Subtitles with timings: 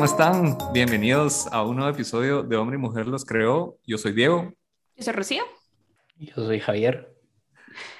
[0.00, 0.56] ¿cómo están?
[0.72, 3.76] Bienvenidos a un nuevo episodio de Hombre y Mujer los creó.
[3.86, 4.50] Yo soy Diego.
[4.96, 5.42] Yo soy Rocío.
[6.16, 7.14] Yo soy Javier.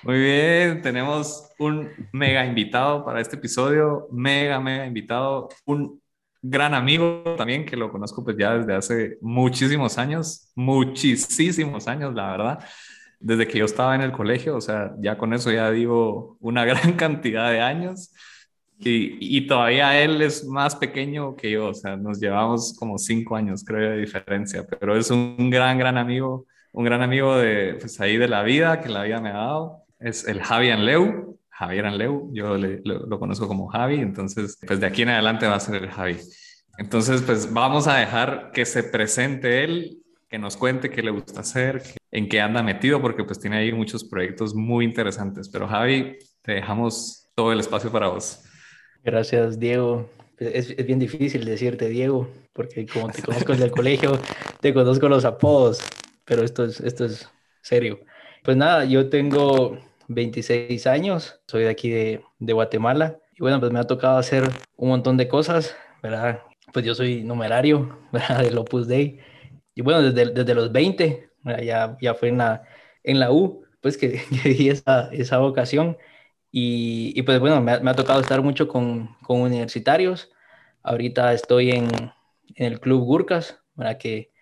[0.02, 6.00] Muy bien, tenemos un mega invitado para este episodio, mega, mega invitado, un
[6.40, 12.30] gran amigo también que lo conozco pues ya desde hace muchísimos años, muchísimos años, la
[12.30, 12.64] verdad,
[13.18, 16.64] desde que yo estaba en el colegio, o sea, ya con eso ya digo una
[16.70, 18.10] gran cantidad de años.
[18.82, 23.36] Y, y, todavía él es más pequeño que yo, o sea, nos llevamos como cinco
[23.36, 28.00] años, creo, de diferencia, pero es un gran, gran amigo, un gran amigo de, pues
[28.00, 29.84] ahí de la vida, que la vida me ha dado.
[29.98, 34.86] Es el Javi Anleu, Javier Anleu, yo lo, lo, conozco como Javi, entonces, pues de
[34.86, 36.16] aquí en adelante va a ser el Javi.
[36.78, 39.98] Entonces, pues vamos a dejar que se presente él,
[40.30, 43.72] que nos cuente qué le gusta hacer, en qué anda metido, porque pues tiene ahí
[43.72, 45.50] muchos proyectos muy interesantes.
[45.50, 48.42] Pero Javi, te dejamos todo el espacio para vos.
[49.02, 50.10] Gracias, Diego.
[50.38, 54.18] Es, es, bien difícil decirte Diego, porque como te conozco desde el colegio,
[54.60, 55.82] te conozco los apodos,
[56.24, 57.28] pero esto es, esto es
[57.62, 58.00] serio.
[58.42, 63.72] Pues nada, yo tengo 26 años, soy de aquí de, de Guatemala, y bueno, pues
[63.72, 66.40] me ha tocado hacer un montón de cosas, ¿verdad?
[66.72, 68.42] Pues yo soy numerario, ¿verdad?
[68.42, 69.20] Del Opus Dei,
[69.74, 71.30] y bueno, desde, desde los 20,
[71.62, 72.64] ya, ya fue en la,
[73.02, 75.96] en la U, pues que, que di esa, esa vocación,
[76.52, 80.30] y, pues bueno, me ha, me ha, tocado estar mucho con, con universitarios.
[80.82, 81.88] Ahorita estoy en,
[82.54, 83.98] en, el Club Gurkas, ¿verdad?
[83.98, 84.32] Que,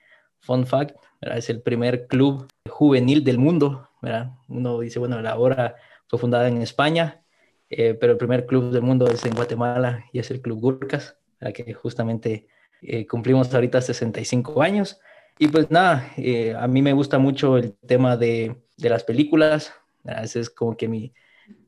[0.41, 1.39] fun fact, ¿verdad?
[1.39, 3.89] es el primer club juvenil del mundo.
[4.01, 4.33] ¿verdad?
[4.49, 7.23] Uno dice, bueno, la obra fue fundada en España,
[7.69, 11.17] eh, pero el primer club del mundo es en Guatemala y es el Club Gurkas,
[11.41, 11.55] ¿verdad?
[11.55, 12.47] que justamente
[12.81, 15.01] eh, cumplimos ahorita 65 años.
[15.39, 19.73] Y pues nada, eh, a mí me gusta mucho el tema de, de las películas.
[20.03, 20.25] ¿verdad?
[20.25, 21.13] Ese es como que mi,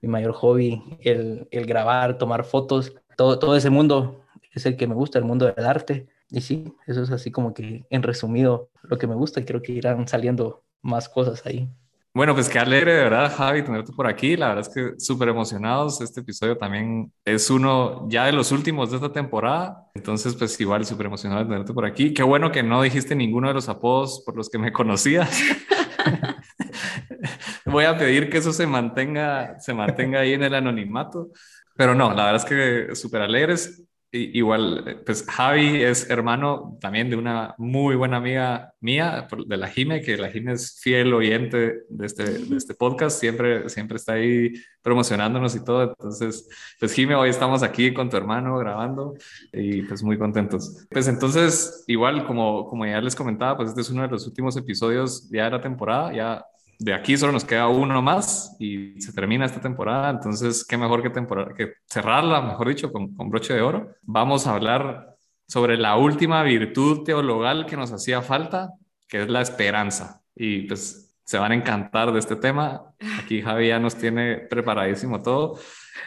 [0.00, 4.20] mi mayor hobby, el, el, grabar, tomar fotos, todo, todo ese mundo
[4.52, 6.08] es el que me gusta, el mundo del arte.
[6.30, 9.62] Y sí, eso es así como que en resumido lo que me gusta y creo
[9.62, 11.68] que irán saliendo más cosas ahí.
[12.12, 14.36] Bueno, pues qué alegre de verdad, Javi, tenerte por aquí.
[14.36, 16.00] La verdad es que súper emocionados.
[16.00, 19.88] Este episodio también es uno ya de los últimos de esta temporada.
[19.94, 22.12] Entonces, pues igual súper emocionado de tenerte por aquí.
[22.12, 25.40] Qué bueno que no dijiste ninguno de los apodos por los que me conocías.
[27.64, 31.30] Voy a pedir que eso se mantenga, se mantenga ahí en el anonimato.
[31.76, 33.84] Pero no, la verdad es que súper alegres.
[34.12, 40.00] Igual, pues Javi es hermano también de una muy buena amiga mía, de la Jime,
[40.00, 44.52] que la Jime es fiel oyente de este, de este podcast, siempre, siempre está ahí
[44.82, 45.84] promocionándonos y todo.
[45.84, 46.48] Entonces,
[46.80, 49.14] pues Jime, hoy estamos aquí con tu hermano grabando
[49.52, 50.88] y pues muy contentos.
[50.90, 54.56] Pues entonces, igual como, como ya les comentaba, pues este es uno de los últimos
[54.56, 56.44] episodios ya de la temporada, ya
[56.80, 60.08] de aquí solo nos queda uno más y se termina esta temporada.
[60.08, 63.96] Entonces, qué mejor que, temporada, que cerrarla, mejor dicho, con, con, broche de oro.
[64.02, 65.14] Vamos a hablar
[65.46, 68.72] sobre la última virtud teologal que nos hacía falta,
[69.06, 70.22] que es la esperanza.
[70.34, 72.92] Y pues se van a encantar de este tema.
[73.22, 75.60] Aquí Javi ya nos tiene preparadísimo todo.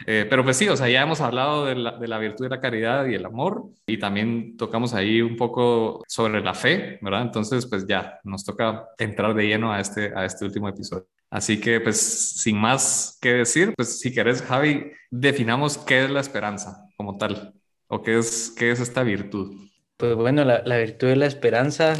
[0.06, 2.50] Eh, pero pues sí, o sea, ya hemos hablado de la, de la, virtud de
[2.50, 7.22] la caridad y el amor y también tocamos ahí un poco sobre la fe, ¿verdad?
[7.22, 11.06] Entonces, pues ya nos toca entrar de lleno a este, a este último episodio.
[11.30, 11.98] Así que, pues,
[12.42, 17.54] sin más que decir, pues si querés, Javi, definamos qué es la esperanza como tal
[17.86, 19.56] o qué es, qué es esta virtud.
[19.96, 21.94] Pues bueno, la, la virtud de la esperanza,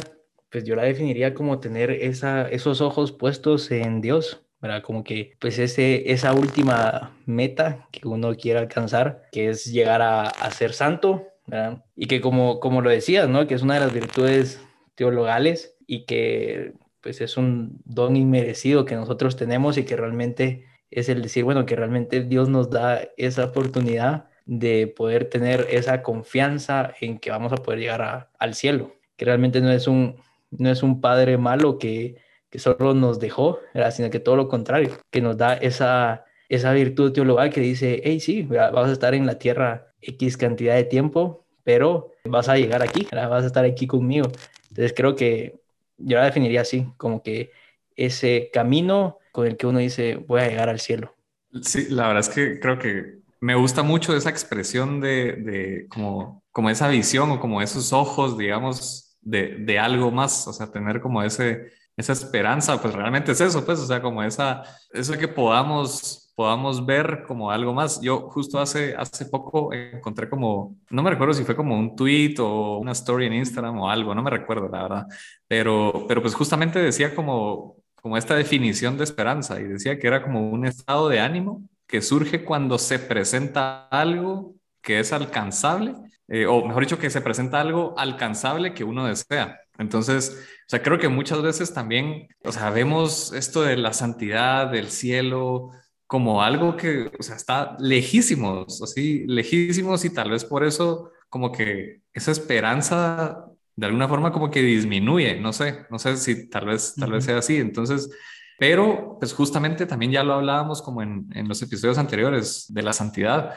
[0.55, 4.83] pues yo la definiría como tener esa, esos ojos puestos en Dios, ¿verdad?
[4.83, 10.29] Como que pues ese, esa última meta que uno quiere alcanzar, que es llegar a,
[10.29, 11.83] a ser santo, ¿verdad?
[11.97, 13.47] Y que como, como lo decías, ¿no?
[13.47, 14.61] Que es una de las virtudes
[14.95, 16.71] teologales y que
[17.01, 21.65] pues es un don inmerecido que nosotros tenemos y que realmente es el decir, bueno,
[21.65, 27.51] que realmente Dios nos da esa oportunidad de poder tener esa confianza en que vamos
[27.51, 30.15] a poder llegar a, al cielo, que realmente no es un,
[30.51, 32.17] no es un padre malo que,
[32.49, 33.91] que solo nos dejó, ¿verdad?
[33.91, 38.19] sino que todo lo contrario, que nos da esa, esa virtud teologal que dice, hey,
[38.19, 42.81] sí, vas a estar en la tierra X cantidad de tiempo, pero vas a llegar
[42.83, 43.29] aquí, ¿verdad?
[43.29, 44.27] vas a estar aquí conmigo.
[44.69, 45.59] Entonces creo que
[45.97, 47.51] yo la definiría así, como que
[47.95, 51.13] ese camino con el que uno dice, voy a llegar al cielo.
[51.61, 56.43] Sí, la verdad es que creo que me gusta mucho esa expresión de, de como,
[56.51, 61.01] como esa visión o como esos ojos, digamos, de, de algo más, o sea, tener
[61.01, 65.27] como ese esa esperanza, pues realmente es eso, pues, o sea, como esa, eso que
[65.27, 68.01] podamos, podamos ver como algo más.
[68.01, 72.35] Yo justo hace, hace poco encontré como, no me recuerdo si fue como un tweet
[72.39, 75.07] o una story en Instagram o algo, no me recuerdo, la verdad,
[75.47, 80.21] pero, pero pues justamente decía como, como esta definición de esperanza y decía que era
[80.21, 85.95] como un estado de ánimo que surge cuando se presenta algo que es alcanzable
[86.27, 89.59] eh, o mejor dicho, que se presenta algo alcanzable que uno desea.
[89.77, 94.71] Entonces, o sea, creo que muchas veces también, o sea, vemos esto de la santidad,
[94.71, 95.71] del cielo,
[96.07, 101.51] como algo que, o sea, está lejísimos, así, lejísimos y tal vez por eso como
[101.51, 103.45] que esa esperanza
[103.75, 107.25] de alguna forma como que disminuye, no sé, no sé si tal vez, tal vez
[107.25, 107.57] sea así.
[107.57, 108.09] Entonces,
[108.57, 112.93] pero pues justamente también ya lo hablábamos como en, en los episodios anteriores de la
[112.93, 113.55] santidad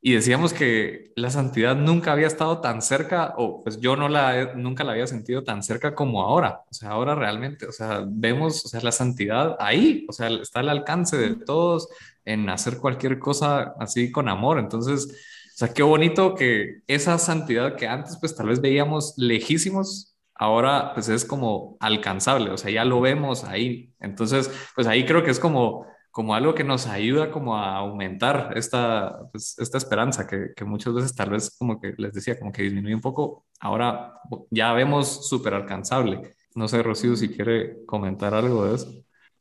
[0.00, 4.54] y decíamos que la santidad nunca había estado tan cerca, o pues yo no la,
[4.54, 6.62] nunca la había sentido tan cerca como ahora.
[6.70, 10.60] O sea, ahora realmente, o sea, vemos, o sea, la santidad ahí, o sea, está
[10.60, 11.88] al alcance de todos
[12.24, 14.58] en hacer cualquier cosa así con amor.
[14.60, 20.16] Entonces, o sea, qué bonito que esa santidad que antes pues tal vez veíamos lejísimos,
[20.34, 23.92] ahora pues es como alcanzable, o sea, ya lo vemos ahí.
[23.98, 28.52] Entonces, pues ahí creo que es como como algo que nos ayuda como a aumentar
[28.56, 32.52] esta, pues, esta esperanza que, que, muchas veces tal vez como que les decía, como
[32.52, 34.14] que disminuye un poco, ahora
[34.50, 36.36] ya vemos súper alcanzable.
[36.54, 38.92] No sé, Rocío, si quiere comentar algo de eso.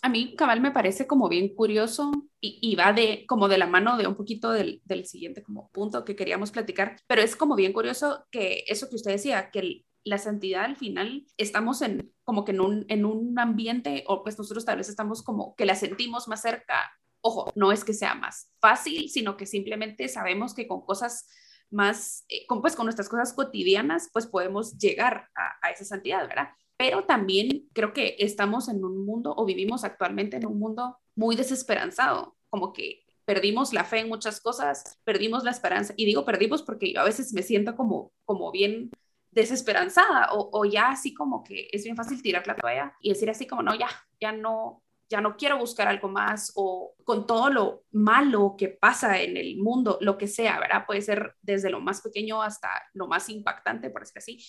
[0.03, 3.65] A mí, cabal, me parece como bien curioso y, y va de como de la
[3.65, 7.55] mano de un poquito del, del, siguiente como punto que queríamos platicar, pero es como
[7.55, 12.13] bien curioso que eso que usted decía, que el, la santidad al final estamos en
[12.23, 15.65] como que en un, en un ambiente, o pues nosotros tal vez estamos como que
[15.65, 16.91] la sentimos más cerca.
[17.21, 21.27] Ojo, no es que sea más fácil, sino que simplemente sabemos que con cosas
[21.69, 26.27] más, eh, con, pues con nuestras cosas cotidianas, pues podemos llegar a, a esa santidad,
[26.27, 26.49] ¿verdad?
[26.77, 31.35] Pero también creo que estamos en un mundo o vivimos actualmente en un mundo muy
[31.35, 36.63] desesperanzado, como que perdimos la fe en muchas cosas, perdimos la esperanza, y digo perdimos
[36.63, 38.89] porque yo a veces me siento como, como bien
[39.31, 43.45] desesperanzada o, ya así como que es bien fácil tirar la toalla y decir así
[43.45, 43.89] como, no, ya,
[44.19, 49.21] ya no, ya no quiero buscar algo más o con todo lo malo que pasa
[49.21, 50.85] en el mundo, lo que sea, ¿verdad?
[50.85, 54.45] Puede ser desde lo más pequeño hasta lo más impactante, por decir así.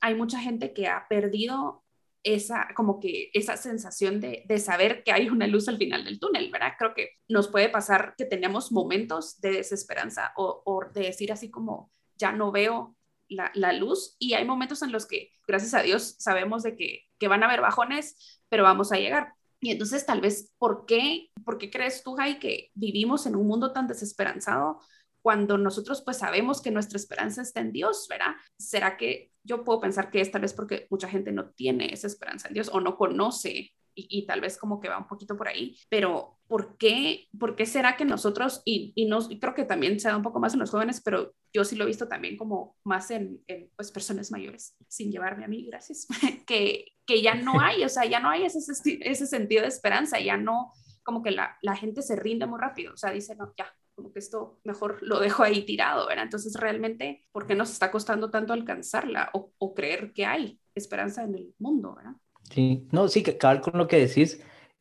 [0.00, 1.84] Hay mucha gente que ha perdido
[2.22, 6.20] esa, como que esa sensación de, de, saber que hay una luz al final del
[6.20, 6.74] túnel, ¿verdad?
[6.78, 11.50] Creo que nos puede pasar que tenemos momentos de desesperanza o, o de decir así
[11.50, 12.96] como, ya no veo
[13.32, 17.28] la, luz y hay momentos en los que, gracias a Dios, sabemos de que, que
[17.28, 19.34] van a haber bajones, pero vamos a llegar.
[19.60, 23.46] Y entonces tal vez, ¿por qué, ¿por qué crees tú, Jai, que vivimos en un
[23.46, 24.80] mundo tan desesperanzado
[25.22, 28.34] cuando nosotros pues sabemos que nuestra esperanza está en Dios, ¿verdad?
[28.58, 32.08] ¿Será que yo puedo pensar que es tal vez porque mucha gente no tiene esa
[32.08, 35.48] esperanza en Dios o no conoce y, tal vez como que va un poquito por
[35.48, 40.00] ahí, pero ¿por qué, por qué será que nosotros, y, y, nos, creo que también
[40.00, 42.36] se da un poco más en los jóvenes, pero yo sí lo he visto también
[42.36, 46.06] como más en, en pues, personas mayores, sin llevarme a mí, gracias,
[46.46, 48.60] que, que ya no hay, o sea, ya no hay ese,
[49.00, 50.72] ese sentido de esperanza, ya no,
[51.02, 54.12] como que la, la gente se rinde muy rápido, o sea, dice, no, ya, como
[54.12, 56.24] que esto mejor lo dejo ahí tirado, ¿verdad?
[56.24, 61.22] Entonces, realmente, ¿por qué nos está costando tanto alcanzarla o, o creer que hay esperanza
[61.24, 62.14] en el mundo, ¿verdad?
[62.52, 64.40] Sí, no, sí, cabal con lo que decís,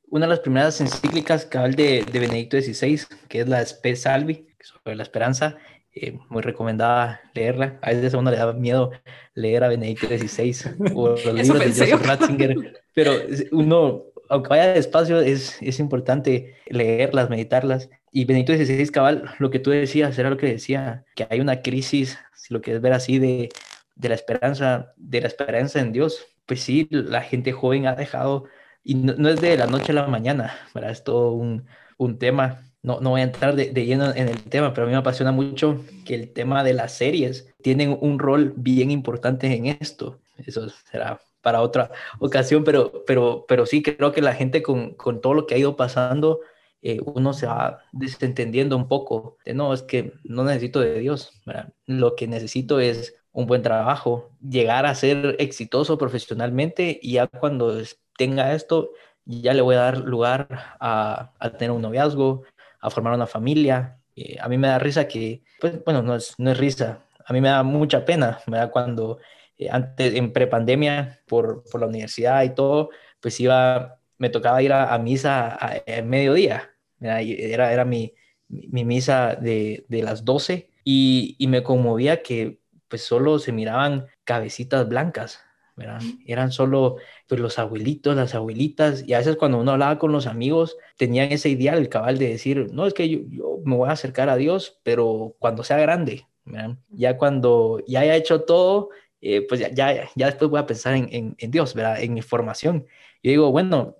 [0.09, 4.47] una de las primeras encíclicas cabal de, de Benedicto XVI, que es la Spe Salvi,
[4.59, 5.57] sobre la esperanza,
[5.93, 7.79] eh, muy recomendada leerla.
[7.81, 8.91] A veces a uno le da miedo
[9.35, 10.55] leer a Benedicto XVI
[10.95, 13.13] o los libros de Joseph Ratzinger, pero
[13.51, 17.89] uno, aunque vaya despacio, es, es importante leerlas, meditarlas.
[18.11, 21.61] Y Benedicto XVI, cabal, lo que tú decías era lo que decía, que hay una
[21.61, 23.47] crisis, si lo quieres ver así, de,
[23.95, 28.43] de la esperanza, de la esperanza en Dios pues sí, la gente joven ha dejado,
[28.83, 30.91] y no, es de la noche a la mañana, ¿verdad?
[30.91, 31.65] Es todo un,
[31.97, 32.69] un tema.
[32.83, 34.97] No, no voy a entrar de, de, lleno en el tema, pero a mí me
[34.97, 40.19] apasiona mucho que el tema de las series tienen un rol bien importante en esto.
[40.45, 41.89] Eso será para otra
[42.19, 45.57] ocasión, pero, pero, pero sí creo que la gente con, con todo lo que ha
[45.57, 46.41] ido pasando,
[46.81, 51.31] eh, uno se va desentendiendo un poco de no, es que no necesito de Dios,
[51.45, 51.71] ¿verdad?
[51.85, 57.81] lo que necesito es un buen trabajo, llegar a ser exitoso profesionalmente y ya cuando
[58.17, 58.91] tenga esto,
[59.25, 60.47] ya le voy a dar lugar
[60.79, 62.43] a, tener un noviazgo,
[62.79, 63.97] a formar una familia.
[64.15, 67.33] Eh, a mí me da risa que, pues bueno, no es, no es risa, a
[67.33, 69.19] mí me da mucha pena, me da cuando
[69.57, 72.89] eh, antes, en prepandemia, por, por la universidad y todo,
[73.21, 78.13] pues iba, me tocaba ir a, misa a, mediodía, era, era mi,
[78.49, 82.60] mi misa de, de las 12 y, y me conmovía que
[82.91, 85.39] pues solo se miraban cabecitas blancas,
[85.77, 86.01] ¿verdad?
[86.27, 90.27] Eran solo pues, los abuelitos, las abuelitas, y a veces cuando uno hablaba con los
[90.27, 93.93] amigos, tenían ese ideal, el cabal de decir, no, es que yo, me voy a
[93.93, 96.77] acercar a Dios, pero cuando sea grande, ¿verdad?
[96.89, 98.89] Ya cuando ya haya hecho todo,
[99.21, 102.01] eh, pues ya, ya, ya, después voy a pensar en, en, Dios, ¿verdad?
[102.01, 102.85] En mi formación.
[103.21, 103.95] Y digo, bueno,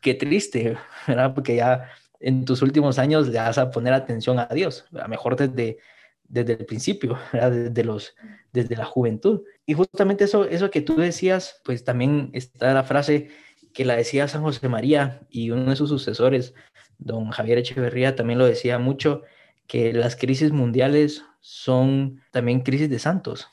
[0.00, 0.76] qué triste,
[1.08, 1.34] ¿verdad?
[1.34, 5.36] Porque ya en tus últimos años le vas a poner atención a Dios, a mejor
[5.36, 5.78] desde
[6.28, 8.14] desde el principio, desde, los,
[8.52, 9.42] desde la juventud.
[9.66, 13.28] Y justamente eso, eso que tú decías, pues también está la frase
[13.72, 16.54] que la decía San José María y uno de sus sucesores,
[16.98, 19.22] don Javier Echeverría, también lo decía mucho,
[19.66, 23.48] que las crisis mundiales son también crisis de santos.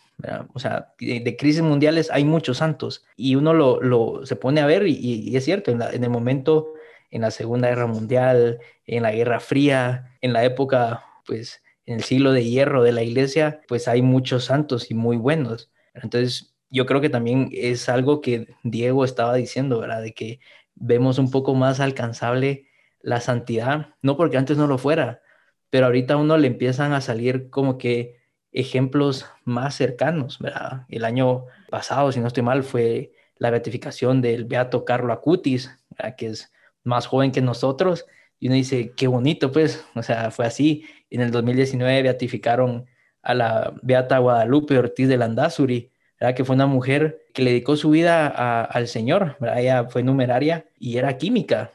[0.53, 4.65] O sea, de, crisis mundiales hay muchos santos y uno lo, lo se pone a
[4.65, 6.73] ver y, es cierto, en, el momento,
[7.11, 12.03] en la Segunda Guerra Mundial, en la Guerra Fría, en la época, pues, en el
[12.03, 15.71] siglo de hierro de la iglesia, pues hay muchos santos y muy buenos.
[15.93, 20.01] Entonces, yo creo que también es algo que Diego estaba diciendo, ¿verdad?
[20.01, 20.39] De que
[20.75, 22.67] vemos un poco más alcanzable
[23.01, 25.21] la santidad, no porque antes no lo fuera,
[25.69, 28.21] pero ahorita a uno le empiezan a salir como que
[28.51, 30.85] ejemplos más cercanos, ¿verdad?
[30.89, 35.71] El año pasado, si no estoy mal, fue la beatificación del Beato Carlo Acutis,
[36.17, 36.51] que es
[36.83, 38.05] más joven que nosotros,
[38.39, 40.85] y uno dice, qué bonito, pues, o sea, fue así.
[41.13, 42.87] En el 2019 beatificaron
[43.21, 46.35] a la Beata Guadalupe Ortiz de Landazuri, ¿verdad?
[46.35, 48.27] que fue una mujer que le dedicó su vida
[48.63, 51.71] al Señor, ella fue numeraria y era química,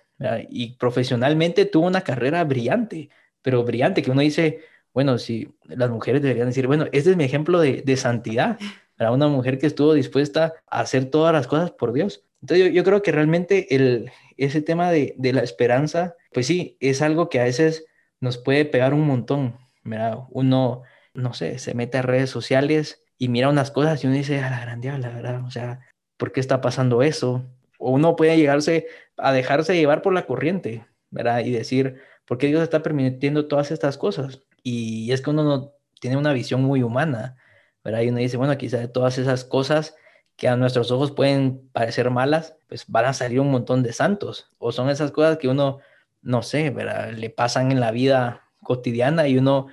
[0.51, 4.59] y profesionalmente tuvo una carrera brillante, pero brillante, que uno dice,
[4.93, 8.59] bueno, si las mujeres deberían decir, bueno, este es mi ejemplo de, de santidad,
[8.99, 12.25] era una mujer que estuvo dispuesta a hacer todas las cosas por Dios.
[12.41, 13.69] Entonces yo, creo que realmente
[14.37, 17.87] ese tema de, de, la esperanza, pues sí, es algo que a veces
[18.21, 19.59] nos puede pegar un montón.
[19.83, 20.83] Mira, uno,
[21.15, 24.51] no sé, se mete a redes sociales y mira unas cosas y uno dice, a
[24.51, 25.81] la grande, la verdad, o sea,
[26.17, 27.45] ¿por qué está pasando eso?
[27.79, 31.41] O uno puede llegarse a dejarse llevar por la corriente, ¿verdad?
[31.41, 34.43] Y decir, ¿por qué Dios está permitiendo todas estas cosas?
[34.63, 37.37] Y es que uno no tiene una visión muy humana,
[37.85, 38.03] ¿verdad?
[38.03, 39.97] Y uno dice, bueno, quizá de todas esas cosas
[40.37, 44.53] que a nuestros ojos pueden parecer malas, pues van a salir un montón de santos.
[44.59, 45.81] O son esas cosas que uno,
[46.23, 47.13] no sé, ¿verdad?
[47.13, 49.69] Le pasan en la vida cotidiana y uno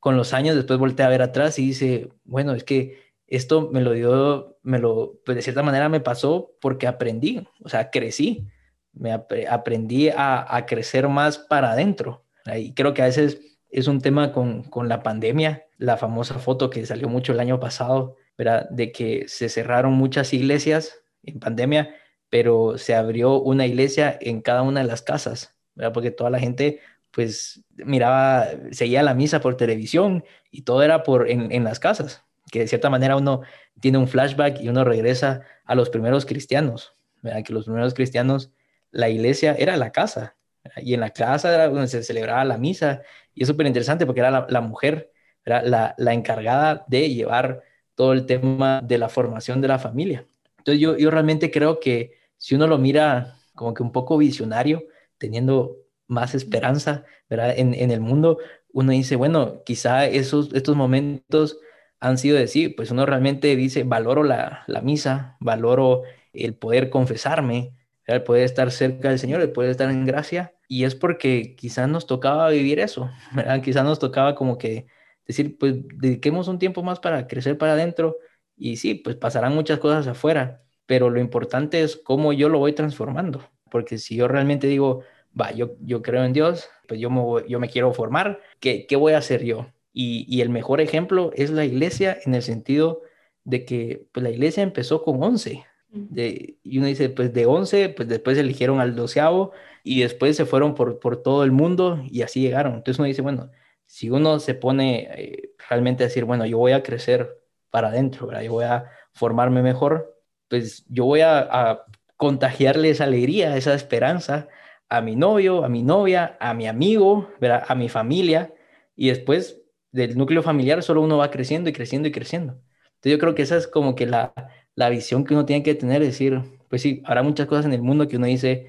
[0.00, 3.80] con los años después voltea a ver atrás y dice, bueno, es que esto me
[3.80, 8.46] lo dio, me lo, pues de cierta manera me pasó porque aprendí, o sea, crecí,
[8.92, 12.24] me aprendí a, crecer más para adentro.
[12.56, 13.40] Y creo que a veces
[13.70, 17.60] es un tema con, con, la pandemia, la famosa foto que salió mucho el año
[17.60, 18.68] pasado, ¿verdad?
[18.70, 21.94] De que se cerraron muchas iglesias en pandemia,
[22.30, 25.92] pero se abrió una iglesia en cada una de las casas, ¿verdad?
[25.92, 26.80] Porque toda la gente
[27.12, 32.24] pues miraba, seguía la misa por televisión y todo era por en, en, las casas,
[32.50, 33.42] que de cierta manera uno
[33.80, 37.42] tiene un flashback y uno regresa a los primeros cristianos, ¿verdad?
[37.44, 38.50] que los primeros cristianos,
[38.90, 40.36] la iglesia era la casa,
[40.76, 43.02] y en la casa era donde se celebraba la misa,
[43.34, 45.12] y es súper interesante porque era la, la mujer,
[45.44, 47.62] la, la, encargada de llevar
[47.94, 50.26] todo el tema de la formación de la familia.
[50.58, 54.84] Entonces yo, yo realmente creo que si uno lo mira como que un poco visionario,
[55.18, 57.54] teniendo más esperanza, ¿verdad?
[57.58, 58.38] En, en el mundo,
[58.72, 61.58] uno dice, bueno, quizá esos, estos momentos
[62.00, 66.90] han sido de sí, pues uno realmente dice, valoro la, la misa, valoro el poder
[66.90, 67.74] confesarme,
[68.06, 71.88] el poder estar cerca del Señor, el poder estar en gracia, y es porque quizás
[71.88, 73.62] nos tocaba vivir eso, ¿verdad?
[73.62, 74.86] Quizás nos tocaba como que
[75.26, 78.16] decir, pues dediquemos un tiempo más para crecer para adentro,
[78.56, 82.72] y sí, pues pasarán muchas cosas afuera, pero lo importante es cómo yo lo voy
[82.74, 85.02] transformando, porque si yo realmente digo,
[85.38, 88.96] va, yo, yo creo en Dios, pues yo me, yo me quiero formar, ¿qué, ¿qué
[88.96, 89.66] voy a hacer yo?
[89.92, 93.02] Y, y, el mejor ejemplo es la iglesia en el sentido
[93.44, 95.64] de que pues, la iglesia empezó con 11.
[95.90, 100.44] De, y uno dice, pues de 11, pues después eligieron al doceavo y después se
[100.44, 102.74] fueron por, por todo el mundo y así llegaron.
[102.74, 103.50] Entonces uno dice, bueno,
[103.86, 108.30] si uno se pone eh, realmente a decir, bueno, yo voy a crecer para adentro,
[108.42, 110.14] yo voy a formarme mejor,
[110.48, 111.84] pues yo voy a, a
[112.18, 114.48] contagiarle esa alegría, esa esperanza
[114.90, 117.30] a mi novio, a mi novia, a mi amigo,
[117.68, 118.54] a mi familia,
[118.96, 122.54] y después del núcleo familiar solo uno va creciendo y creciendo y creciendo.
[122.96, 124.34] Entonces yo creo que esa es como que la,
[124.76, 127.82] la visión que uno tiene que tener, decir, pues sí, habrá muchas cosas en el
[127.82, 128.68] mundo que uno dice,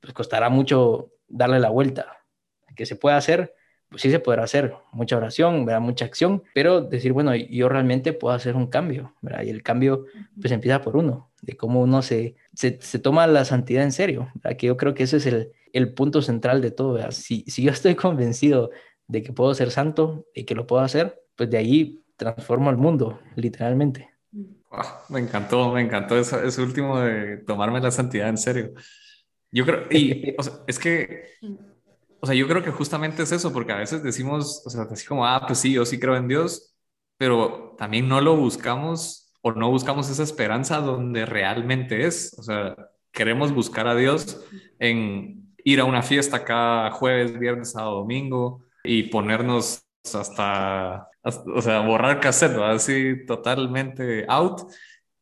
[0.00, 2.18] pues costará mucho darle la vuelta,
[2.76, 3.54] que se pueda hacer,
[3.88, 5.80] pues sí se podrá hacer, mucha oración, ¿verdad?
[5.80, 9.42] mucha acción, pero decir, bueno, yo realmente puedo hacer un cambio, ¿verdad?
[9.42, 10.04] y el cambio
[10.40, 14.30] pues empieza por uno, de cómo uno se, se, se toma la santidad en serio,
[14.34, 14.56] ¿verdad?
[14.58, 17.10] que yo creo que ese es el, el punto central de todo.
[17.12, 18.70] Si, si yo estoy convencido
[19.06, 22.76] de que puedo ser santo y que lo puedo hacer, pues de ahí transformo el
[22.76, 24.10] mundo, literalmente.
[25.08, 28.72] me encantó, me encantó eso, eso, último de tomarme la santidad en serio.
[29.50, 31.24] Yo creo, y o sea, es que,
[32.20, 35.06] o sea, yo creo que justamente es eso, porque a veces decimos, o sea, así
[35.06, 36.74] como, ah, pues sí, yo sí creo en Dios,
[37.16, 42.34] pero también no lo buscamos o no buscamos esa esperanza donde realmente es.
[42.38, 42.76] O sea,
[43.12, 44.44] queremos buscar a Dios
[44.78, 49.82] en ir a una fiesta cada jueves, viernes, sábado, domingo y ponernos
[50.14, 54.62] hasta, o sea, borrar cassette, así totalmente out.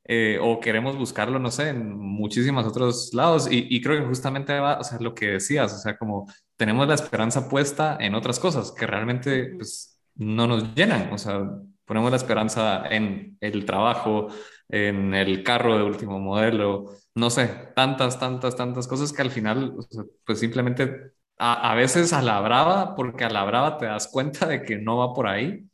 [0.08, 3.50] Eh, o queremos buscarlo, no sé, en muchísimos otros lados.
[3.50, 6.88] Y, y, creo que justamente va, o sea, lo que decías, o sea, como tenemos
[6.88, 11.40] la esperanza puesta en otras cosas que realmente pues, no nos llenan, o sea,
[11.84, 14.28] ponemos la esperanza en el trabajo,
[14.68, 19.74] en el carro de último modelo, no sé, tantas, tantas, tantas cosas que al final,
[20.24, 24.46] pues simplemente a, a, veces a la brava, porque a la brava te das cuenta
[24.46, 25.68] de que no va por ahí.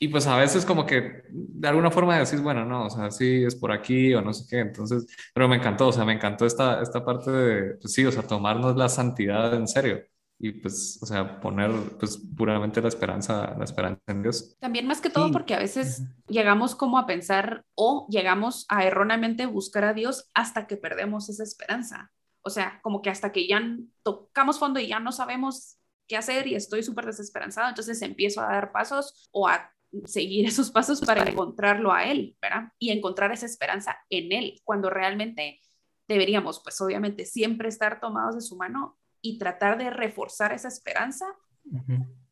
[0.00, 3.44] Y pues a veces como que de alguna forma decís, bueno, no, o sea, sí
[3.44, 4.60] es por aquí o no sé qué.
[4.60, 8.12] Entonces, pero me encantó, o sea, me encantó esta, esta parte de, pues sí, o
[8.12, 10.02] sea, tomarnos la santidad en serio
[10.40, 14.56] y pues, o sea, poner pues puramente la esperanza, la esperanza en Dios.
[14.60, 19.46] También más que todo porque a veces llegamos como a pensar o llegamos a erróneamente
[19.46, 22.12] buscar a Dios hasta que perdemos esa esperanza.
[22.42, 23.60] O sea, como que hasta que ya
[24.04, 28.46] tocamos fondo y ya no sabemos qué hacer y estoy súper desesperanzado, entonces empiezo a
[28.46, 29.72] dar pasos o a
[30.04, 32.72] seguir esos pasos para encontrarlo a Él, ¿verdad?
[32.78, 35.60] Y encontrar esa esperanza en Él, cuando realmente
[36.06, 41.26] deberíamos, pues obviamente, siempre estar tomados de su mano y tratar de reforzar esa esperanza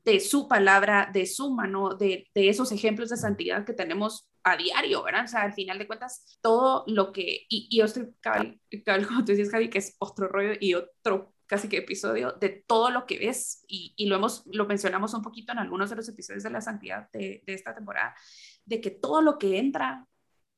[0.05, 4.57] de su palabra, de su mano, de, de, esos ejemplos de santidad que tenemos a
[4.57, 5.25] diario, ¿verdad?
[5.25, 8.61] O sea, al final de cuentas, todo lo que, y, y yo estoy, cabal,
[9.09, 12.90] como tú decías, Javi, que es otro rollo y otro casi que episodio de todo
[12.90, 16.09] lo que ves y, y, lo hemos lo mencionamos un poquito en algunos de los
[16.09, 18.14] episodios de la santidad de, de, esta temporada
[18.64, 20.07] de que todo lo que entra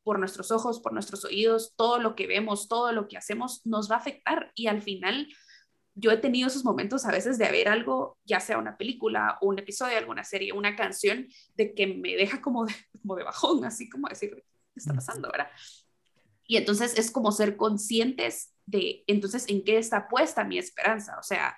[0.03, 3.91] por nuestros ojos por nuestros oídos todo lo que vemos todo lo que hacemos nos
[3.91, 5.29] va a afectar y al final
[5.99, 9.59] yo he tenido esos momentos a veces de ver algo, ya sea una película, un
[9.59, 11.27] episodio alguna serie, una canción,
[11.57, 14.45] de que me deja como de, como de bajón, así como decir, ¿qué
[14.77, 15.51] está pasando, verdad?
[16.47, 21.19] Y entonces es como ser conscientes de, entonces, ¿en qué está puesta mi esperanza?
[21.19, 21.57] O sea,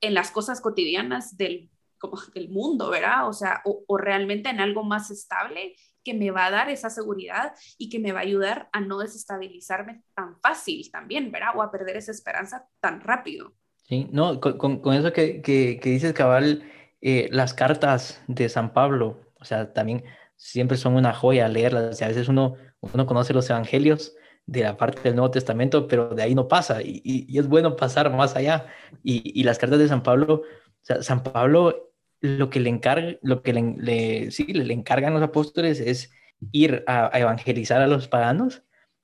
[0.00, 3.26] en las cosas cotidianas del, como del mundo, ¿verdad?
[3.26, 6.90] O sea, o, o realmente en algo más estable que me va a dar esa
[6.90, 11.56] seguridad y que me va a ayudar a no desestabilizarme tan fácil también, ¿verdad?
[11.56, 13.54] O a perder esa esperanza tan rápido.
[13.88, 16.62] Sí, no, con, eso que, que, que, dices, cabal,
[17.00, 20.04] eh, las cartas de San Pablo, o sea, también
[20.36, 22.02] siempre son una joya leerlas.
[22.02, 24.14] a veces uno, uno conoce los evangelios
[24.46, 26.82] de la parte del Nuevo Testamento, pero de ahí no pasa.
[26.82, 28.66] Y, y, es bueno pasar más allá.
[29.02, 30.44] Y, y, las cartas de San Pablo, o
[30.82, 35.22] sea, San Pablo lo que le encarga, lo que le, le sí, le, encargan los
[35.22, 36.10] apóstoles es
[36.52, 38.62] ir a, a, evangelizar a los paganos,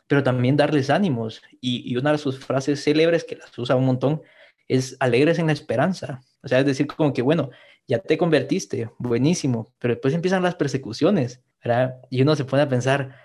[0.09, 1.42] pero también darles ánimos.
[1.61, 4.23] Y, y una de sus frases célebres, que las usa un montón,
[4.68, 6.22] es alegres en la esperanza.
[6.42, 7.50] O sea, es decir, como que, bueno,
[7.87, 11.96] ya te convertiste, buenísimo, pero después empiezan las persecuciones, ¿verdad?
[12.11, 13.16] Y uno se pone a pensar,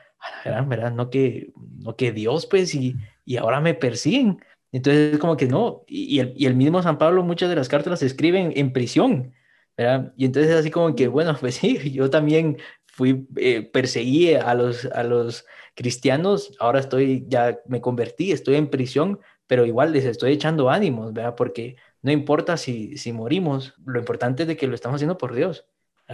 [0.46, 0.68] ¿verdad?
[0.68, 0.92] ¿verdad?
[0.92, 4.40] No que, no que Dios, pues, y, y ahora me persiguen.
[4.72, 7.70] Entonces, es como que no, y, el, y el mismo San Pablo muchas de las
[7.70, 9.34] cartas las escriben en prisión,
[9.78, 10.14] ¿verdad?
[10.18, 12.58] Y entonces así como que, bueno, pues sí, yo también
[13.00, 18.70] fui, eh, perseguí a los, a los cristianos, ahora estoy, ya me convertí, estoy en
[18.70, 21.34] prisión, pero igual les estoy echando ánimos, ¿verdad?
[21.38, 25.34] Porque no importa si, si morimos, lo importante es de que lo estamos haciendo por
[25.34, 25.66] Dios,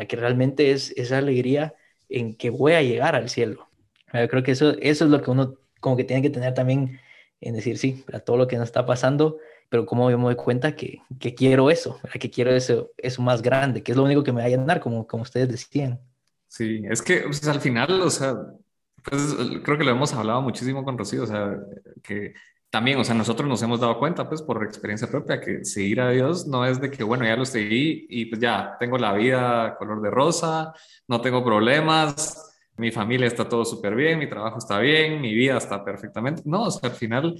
[0.08, 1.74] que realmente es esa alegría
[2.08, 3.68] en que voy a llegar al cielo.
[4.14, 7.00] Yo creo que eso, eso es lo que uno como que tiene que tener también
[7.42, 10.36] en decir, sí, a todo lo que nos está pasando, pero como yo me doy
[10.36, 14.24] cuenta que, que quiero eso, que quiero eso, eso más grande, que es lo único
[14.24, 16.00] que me va a llenar, como, como ustedes decían.
[16.56, 18.34] Sí, es que pues, al final, o sea,
[19.04, 21.54] pues, creo que lo hemos hablado muchísimo con Rocío, o sea,
[22.02, 22.34] que
[22.70, 26.12] también, o sea, nosotros nos hemos dado cuenta, pues, por experiencia propia, que seguir a
[26.12, 29.76] Dios no es de que, bueno, ya lo seguí y pues ya tengo la vida
[29.78, 30.74] color de rosa,
[31.10, 35.58] no tengo problemas, mi familia está todo súper bien, mi trabajo está bien, mi vida
[35.58, 36.42] está perfectamente.
[36.46, 37.36] No, o sea, al final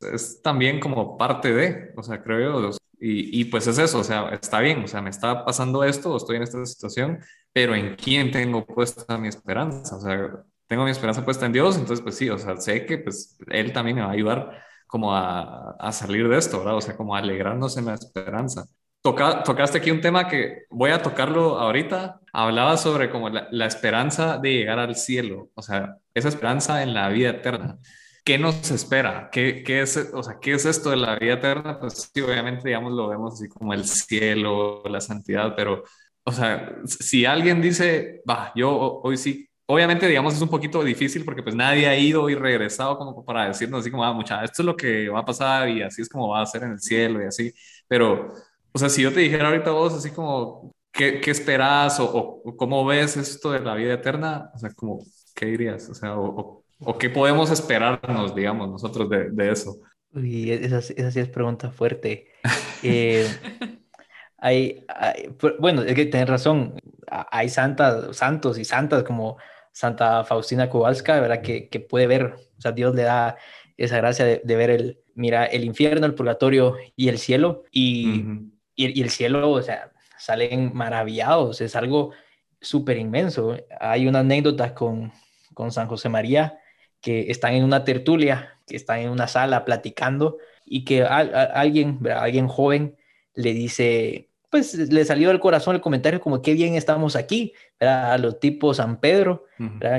[0.00, 4.04] es también como parte de, o sea, creo yo, y, y, pues es eso, o
[4.04, 7.20] sea, está bien, o sea, me está pasando esto, estoy en esta situación,
[7.54, 9.96] pero ¿en quién tengo puesta mi esperanza?
[9.96, 12.98] O sea, tengo mi esperanza puesta en Dios, entonces pues sí, o sea, sé que
[12.98, 16.76] pues Él también me va a ayudar como a, a, salir de esto, ¿verdad?
[16.76, 18.66] O sea, como a alegrarnos en la esperanza.
[19.02, 22.20] Toca, tocaste aquí un tema que voy a tocarlo ahorita.
[22.32, 26.92] Hablaba sobre como la, la, esperanza de llegar al cielo, o sea, esa esperanza en
[26.92, 27.78] la vida eterna.
[28.24, 29.28] ¿Qué nos espera?
[29.30, 31.78] ¿Qué, qué es, o sea, ¿qué es esto de la vida eterna?
[31.78, 35.84] Pues sí, obviamente, digamos, lo vemos así como el cielo, la santidad, pero,
[36.24, 41.24] o sea, si alguien dice, va, yo hoy sí obviamente, digamos, es un poquito difícil
[41.24, 44.62] porque pues nadie ha ido y regresado como para decirnos así como, ah, mucha, esto
[44.62, 46.80] es lo que va a pasar y así es como va a ser en el
[46.80, 47.52] cielo y así.
[47.88, 48.32] Pero,
[48.72, 52.10] o sea, si yo te dijera ahorita vos así como, ¿qué, qué esperás o,
[52.44, 54.50] o, cómo ves esto de la vida eterna?
[54.54, 55.88] O sea, como, ¿qué dirías?
[55.88, 59.76] O sea, o, o qué podemos esperarnos, digamos, nosotros de, de eso.
[60.12, 62.28] Uy, esa, esa sí es pregunta fuerte.
[62.82, 63.26] Eh,
[64.44, 66.74] hay, hay, bueno, es que tenés razón.
[67.08, 69.38] hay santas, santos y santas como
[69.72, 71.40] Santa Faustina Kowalska, ¿verdad?
[71.40, 73.38] Que, que puede ver, o sea, Dios le da
[73.78, 78.22] esa gracia de, ver el, mira, el infierno, el purgatorio y el cielo, y,
[78.76, 82.12] y, el cielo, o sea, salen maravillados, es algo
[82.60, 83.56] súper inmenso.
[83.80, 85.10] Hay una anécdota con,
[85.54, 86.58] con San José María,
[87.00, 92.46] que están en una tertulia, que están en una sala platicando, y que alguien, alguien
[92.46, 92.98] joven
[93.34, 98.16] le dice, pues le salió del corazón el comentario como qué bien estamos aquí, a
[98.18, 99.46] los tipos San Pedro,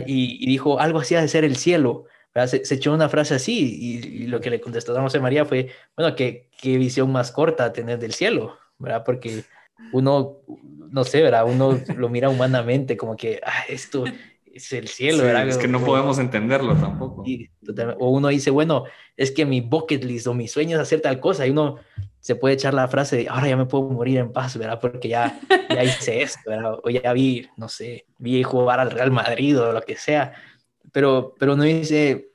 [0.08, 2.06] y, dijo algo así de ser el cielo,
[2.48, 6.16] se, echó una frase así y, lo que le contestó a José María fue, bueno,
[6.16, 9.04] ¿qué, qué visión más corta tener del cielo, ¿verdad?
[9.06, 9.44] Porque
[9.92, 10.38] uno,
[10.90, 11.44] no sé, ¿verdad?
[11.46, 14.06] Uno lo mira humanamente como que, ah, esto
[14.54, 15.50] es el cielo, ¿verdad?
[15.50, 17.26] Es que no podemos entenderlo tampoco.
[18.00, 18.86] o uno dice, bueno,
[19.18, 21.76] es que mi bucket list o mi sueño es hacer tal cosa y uno
[22.26, 24.80] se puede echar la frase de, ahora ya me puedo morir en paz, ¿verdad?
[24.80, 26.80] Porque ya, ya hice esto, ¿verdad?
[26.84, 30.34] O ya vi, no sé, vi jugar al Real Madrid o lo que sea
[30.96, 32.32] pero, pero no dice,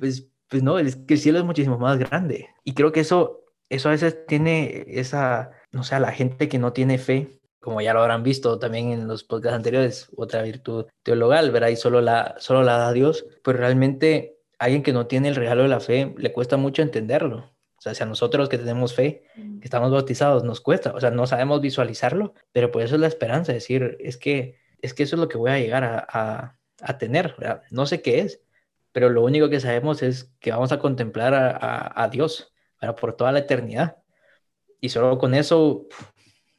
[0.00, 2.48] pues, pues no, es que el cielo es muchísimo más grande.
[2.64, 6.72] Y creo que eso, eso a veces tiene esa, no sé, la gente que no
[6.72, 11.52] tiene fe, como ya lo habrán visto también en los podcasts anteriores, otra virtud teologal,
[11.52, 11.68] ¿verdad?
[11.68, 15.62] Y solo la, solo la da Dios, pues realmente alguien que no tiene el regalo
[15.62, 17.48] de la fe le cuesta mucho entenderlo.
[17.80, 21.10] O sea, si a nosotros que tenemos fe, que estamos bautizados, nos cuesta, o sea,
[21.10, 25.16] no sabemos visualizarlo, pero por eso es la esperanza, decir, es que, es que eso
[25.16, 27.34] es lo que voy a llegar a, a tener.
[27.70, 28.42] No sé qué es,
[28.92, 32.52] pero lo único que sabemos es que vamos a contemplar a, Dios
[33.00, 33.98] por toda la eternidad.
[34.80, 35.86] Y solo con eso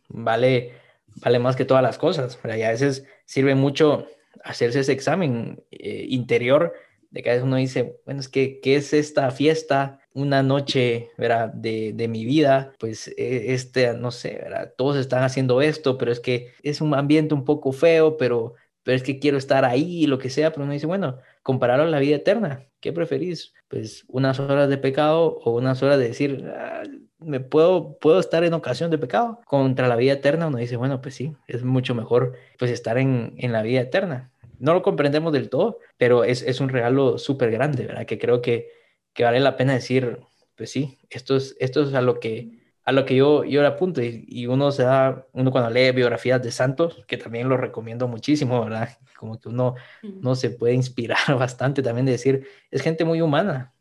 [0.07, 0.73] vale,
[1.17, 2.39] vale más que todas las cosas.
[2.43, 4.07] Y a veces sirve mucho
[4.43, 6.73] hacerse ese examen eh, interior
[7.10, 9.99] de que a veces uno dice, bueno, es que, ¿qué es esta fiesta?
[10.13, 11.54] Una noche, ¿verdad?
[11.54, 14.43] De, de mi vida, pues e, este, no sé.
[14.78, 18.95] Todos están haciendo esto, pero es que es un ambiente un poco feo, pero pero
[18.95, 22.00] es que quiero estar ahí, lo que sea, pero uno dice, bueno, compararlo a la
[22.00, 23.54] vida eterna, ¿qué preferís?
[23.67, 26.84] Pues unas horas de pecado o unas horas de decir, ah,
[27.19, 31.02] me puedo, puedo estar en ocasión de pecado contra la vida eterna, uno dice, bueno,
[31.02, 34.32] pues sí, es mucho mejor pues estar en, en la vida eterna.
[34.58, 38.06] No lo comprendemos del todo, pero es, es un regalo súper grande, ¿verdad?
[38.06, 38.69] Que creo que,
[39.13, 40.19] que vale la pena decir,
[40.56, 43.67] pues sí, esto es, esto es a lo que a lo que yo, yo le
[43.67, 44.02] apunto.
[44.02, 48.63] Y, uno se da, uno cuando lee biografías de santos, que también lo recomiendo muchísimo,
[48.63, 48.89] ¿verdad?
[49.17, 53.74] Como que uno no se puede inspirar bastante también de decir, es gente muy humana,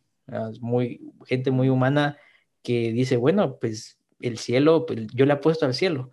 [0.51, 2.19] es muy, gente muy humana
[2.63, 6.11] que dice, bueno, pues el cielo, pues yo le apuesto al cielo,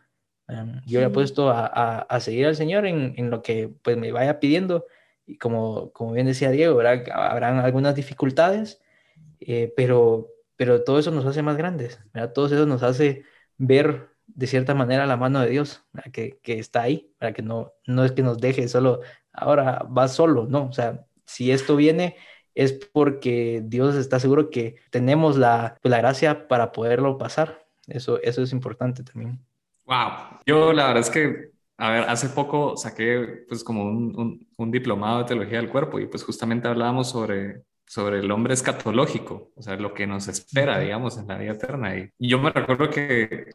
[0.85, 4.13] yo le apuesto a, a, a, seguir al Señor en, en, lo que pues me
[4.13, 4.85] vaya pidiendo.
[5.25, 7.03] Y como, como bien decía Diego, ¿verdad?
[7.11, 8.81] habrán algunas dificultades,
[9.39, 12.33] eh, pero pero todo eso nos hace más grandes, ¿verdad?
[12.33, 13.23] todo eso nos hace
[13.57, 17.73] ver de cierta manera la mano de Dios, que, que, está ahí, para que no,
[17.85, 18.99] no es que nos deje solo,
[19.31, 22.17] ahora va solo, no, o sea, si esto viene
[22.55, 28.19] es porque Dios está seguro que tenemos la, pues, la gracia para poderlo pasar, eso,
[28.21, 29.39] eso es importante también.
[29.85, 34.47] Wow, yo la verdad es que, a ver, hace poco saqué pues como un, un,
[34.57, 39.51] un diplomado de teología del cuerpo y pues justamente hablábamos sobre sobre el hombre escatológico,
[39.55, 41.97] o sea, lo que nos espera, digamos, en la vida eterna.
[41.97, 43.51] Y, yo me recuerdo que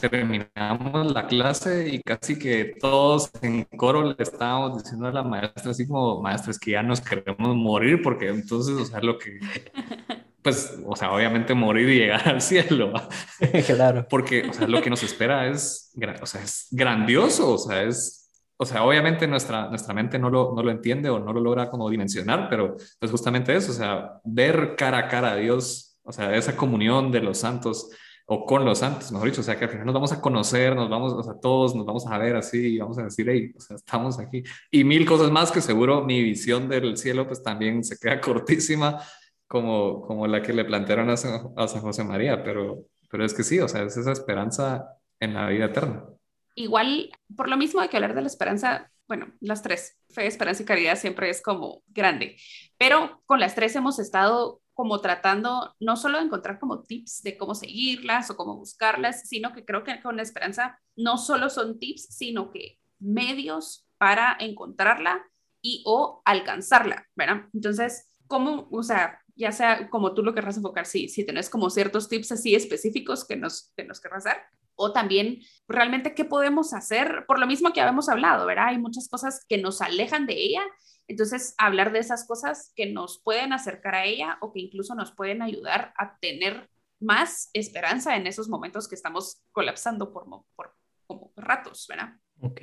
[0.00, 5.70] terminamos la clase y casi que todos en coro le estábamos diciendo a la maestra,
[5.70, 9.40] así como, maestra, es que ya nos queremos morir, porque entonces, o sea, lo que,
[10.42, 12.92] pues, o sea, obviamente morir y llegar al cielo.
[13.66, 14.06] Claro.
[14.10, 18.19] Porque, o sea, lo que nos espera es, o sea, es grandioso, o sea, es
[18.62, 21.70] o sea, obviamente nuestra, nuestra mente no lo, no lo entiende o no lo logra
[21.70, 26.12] como dimensionar, pero es justamente eso, o sea, ver cara a cara a Dios, o
[26.12, 27.88] sea, esa comunión de los santos
[28.26, 30.76] o con los santos, mejor dicho, o sea, que al final nos vamos a conocer,
[30.76, 33.50] nos vamos, o sea, todos nos vamos a ver así y vamos a decir, hey,
[33.74, 34.42] estamos aquí.
[34.70, 38.98] Y mil cosas más que seguro mi visión del cielo pues también se queda cortísima
[39.46, 43.32] como, como la que le plantearon a San, a San José María, pero, pero es
[43.32, 46.04] que sí, o sea, es esa esperanza en la vida eterna
[46.54, 50.62] igual, por lo mismo hay que hablar de la esperanza, bueno, las tres, fe, esperanza
[50.62, 52.36] y caridad siempre es como grande,
[52.78, 57.36] pero con las tres hemos estado como tratando no solo de encontrar como tips de
[57.36, 61.78] cómo seguirlas o cómo buscarlas, sino que creo que con la esperanza no solo son
[61.78, 65.26] tips, sino que medios para encontrarla
[65.60, 67.42] y o alcanzarla, ¿verdad?
[67.52, 71.68] Entonces, ¿cómo, o sea, ya sea como tú lo querrás enfocar, si, si tenés como
[71.68, 74.38] ciertos tips así específicos que nos, que nos querrás dar,
[74.80, 78.68] o también realmente qué podemos hacer, por lo mismo que habíamos hablado, ¿verdad?
[78.68, 80.62] Hay muchas cosas que nos alejan de ella,
[81.06, 85.12] entonces hablar de esas cosas que nos pueden acercar a ella o que incluso nos
[85.12, 90.24] pueden ayudar a tener más esperanza en esos momentos que estamos colapsando por,
[90.56, 90.74] por
[91.06, 92.14] como ratos, ¿verdad?
[92.40, 92.60] Ok.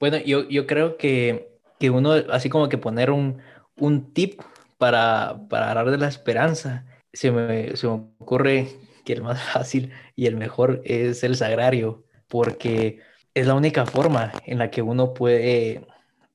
[0.00, 3.42] Bueno, yo, yo creo que, que uno, así como que poner un,
[3.76, 4.40] un tip
[4.78, 9.92] para, para hablar de la esperanza, se me, se me ocurre que el más fácil
[10.16, 13.00] y el mejor es el sagrario, porque
[13.34, 15.86] es la única forma en la que uno puede,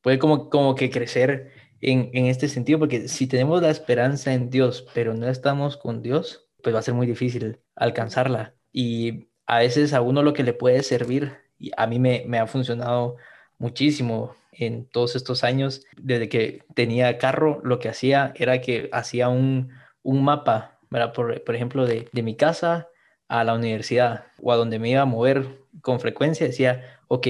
[0.02, 1.52] puede como, como que crecer
[1.82, 6.02] en, en este sentido, porque si tenemos la esperanza en Dios, pero no estamos con
[6.02, 8.56] Dios, pues va a ser muy difícil alcanzarla.
[8.72, 12.40] Y a veces a uno lo que le puede servir, y a mí me, me
[12.40, 13.16] ha funcionado
[13.58, 19.30] muchísimo en todos estos años, desde que tenía carro, lo que hacía era que hacía
[19.30, 19.72] un,
[20.04, 21.14] un mapa, ¿verdad?
[21.14, 22.90] Por, por ejemplo, de, de mi casa
[23.28, 27.28] a la universidad o a donde me iba a mover con frecuencia, decía, ok,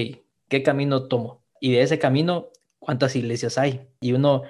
[0.48, 1.42] ¿qué camino tomo?
[1.60, 3.86] Y de ese camino, ¿cuántas iglesias hay?
[4.00, 4.42] Y uno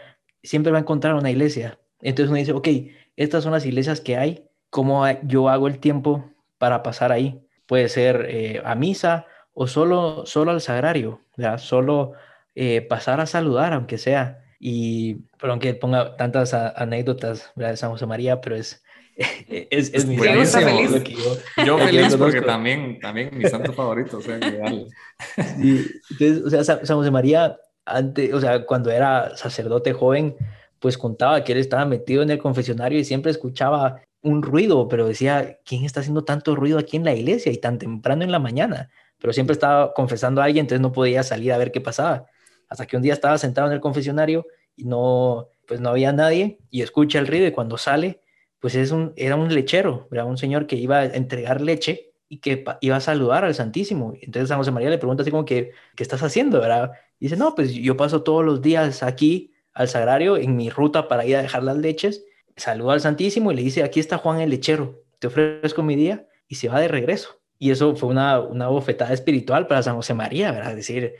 [0.43, 1.79] siempre va a encontrar una iglesia.
[2.01, 2.69] Entonces uno dice, ok,
[3.17, 7.45] estas son las iglesias que hay, ¿cómo yo hago el tiempo para pasar ahí?
[7.67, 11.59] Puede ser eh, a misa o solo, solo al sagrario, ¿verdad?
[11.59, 12.13] Solo
[12.55, 14.45] eh, pasar a saludar, aunque sea.
[14.59, 18.83] Y, pero aunque ponga tantas anécdotas de San José María, pero es,
[19.49, 20.53] es, es mi feliz.
[20.57, 24.37] yo, yo feliz porque también, también mi santo favorito, o sea,
[25.37, 30.37] entonces, o sea, San, José María, antes, o sea, cuando era sacerdote joven,
[30.79, 35.07] pues contaba que él estaba metido en el confesionario y siempre escuchaba un ruido, pero
[35.07, 38.39] decía, ¿quién está haciendo tanto ruido aquí en la iglesia y tan temprano en la
[38.39, 38.91] mañana?
[39.19, 42.27] Pero siempre estaba confesando a alguien, entonces no podía salir a ver qué pasaba.
[42.69, 46.59] Hasta que un día estaba sentado en el confesionario y no, pues no había nadie
[46.71, 48.23] y escucha el ruido y cuando sale,
[48.61, 52.39] pues es un, era un lechero, era un señor que iba a entregar leche y
[52.39, 54.15] que iba a saludar al Santísimo.
[54.21, 56.61] Entonces San José María le pregunta así como que, ¿qué estás haciendo?
[56.61, 56.93] ¿verdad?
[57.19, 61.09] Y dice, no, pues yo paso todos los días aquí al sagrario en mi ruta
[61.09, 62.25] para ir a dejar las leches,
[62.57, 66.27] saluda al Santísimo y le dice, aquí está Juan el lechero, te ofrezco mi día
[66.47, 67.41] y se va de regreso.
[67.59, 70.75] Y eso fue una, una bofetada espiritual para San José María, ¿verdad?
[70.75, 71.15] Decir,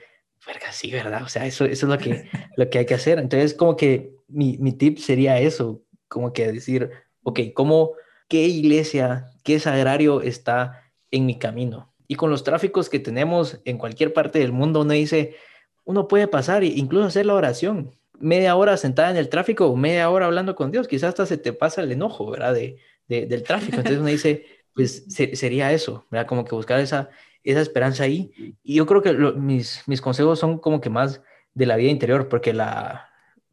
[0.47, 1.23] verga, sí, ¿verdad?
[1.23, 3.19] O sea, eso, eso es lo que, lo que hay que hacer.
[3.19, 6.91] Entonces, como que mi, mi tip sería eso, como que decir,
[7.31, 7.93] ok, ¿cómo,
[8.29, 11.93] qué iglesia, qué sagrario está en mi camino?
[12.07, 15.37] Y con los tráficos que tenemos en cualquier parte del mundo, uno dice,
[15.85, 17.93] uno puede pasar e incluso hacer la oración.
[18.19, 21.53] Media hora sentada en el tráfico, media hora hablando con Dios, quizás hasta se te
[21.53, 22.55] pasa el enojo, ¿verdad?
[22.55, 23.77] De, de del tráfico.
[23.77, 26.27] Entonces uno dice, pues sería eso, ¿verdad?
[26.27, 27.11] Como que buscar esa,
[27.45, 28.33] esa esperanza ahí.
[28.63, 31.23] Y yo creo que mis, mis consejos son como que más
[31.55, 33.10] de la vida interior, porque la,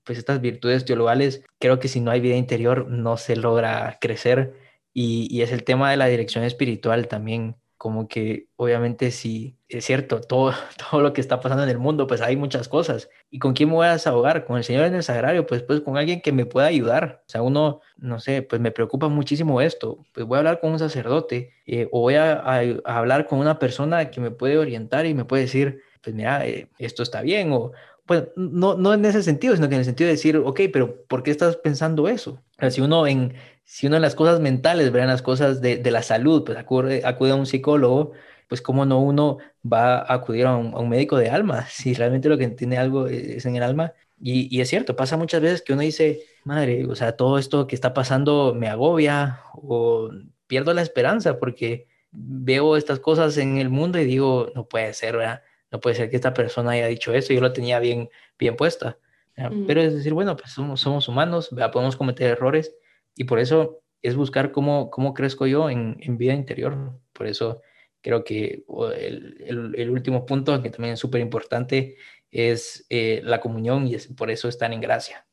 [0.07, 4.55] pues estas virtudes teologales, creo que si no hay vida interior no se logra crecer.
[4.93, 9.85] Y, y es el tema de la dirección espiritual también como que obviamente si es
[9.85, 10.51] cierto, todo,
[10.91, 13.09] todo lo que está pasando en el mundo, pues hay muchas cosas.
[13.29, 14.45] ¿Y con quién me voy a desahogar?
[14.45, 15.45] ¿Con el Señor en el Sagrario?
[15.45, 17.23] Pues, pues con alguien que me pueda ayudar.
[17.27, 20.05] O sea, uno, no sé, pues me preocupa muchísimo esto.
[20.13, 22.41] Pues voy a hablar con un sacerdote eh, o voy a,
[22.85, 26.69] hablar con una persona que me puede orientar y me puede decir, pues mira, eh,
[26.79, 27.71] esto está bien o...
[28.07, 31.03] Pues no, no en ese sentido, sino que en el sentido de decir, ok, pero
[31.07, 32.41] ¿por qué estás pensando eso?
[32.69, 33.33] Si uno en,
[33.65, 37.01] si uno en las cosas mentales, en las cosas de, de la salud, pues acude,
[37.05, 38.13] acude, a un psicólogo,
[38.47, 42.37] pues cómo no uno va a acudir a un, médico de alma, si realmente lo
[42.37, 43.93] que tiene algo es en el alma.
[44.19, 47.67] Y, y, es cierto, pasa muchas veces que uno dice, madre, o sea, todo esto
[47.67, 50.09] que está pasando me agobia o
[50.47, 55.17] pierdo la esperanza porque veo estas cosas en el mundo y digo, no puede ser,
[55.17, 55.41] ¿verdad?
[55.71, 58.97] No puede ser que esta persona haya dicho eso, yo lo tenía bien, bien puesta.
[59.67, 62.75] Pero es decir, bueno, pues somos, somos humanos, podemos cometer errores
[63.15, 66.99] y por eso es buscar cómo, cómo crezco yo en, en vida interior.
[67.13, 67.61] Por eso
[68.01, 68.63] creo que
[68.97, 71.97] el, el, último punto, que también es súper importante,
[72.31, 75.27] es eh, la comunión y es, por eso están en gracia.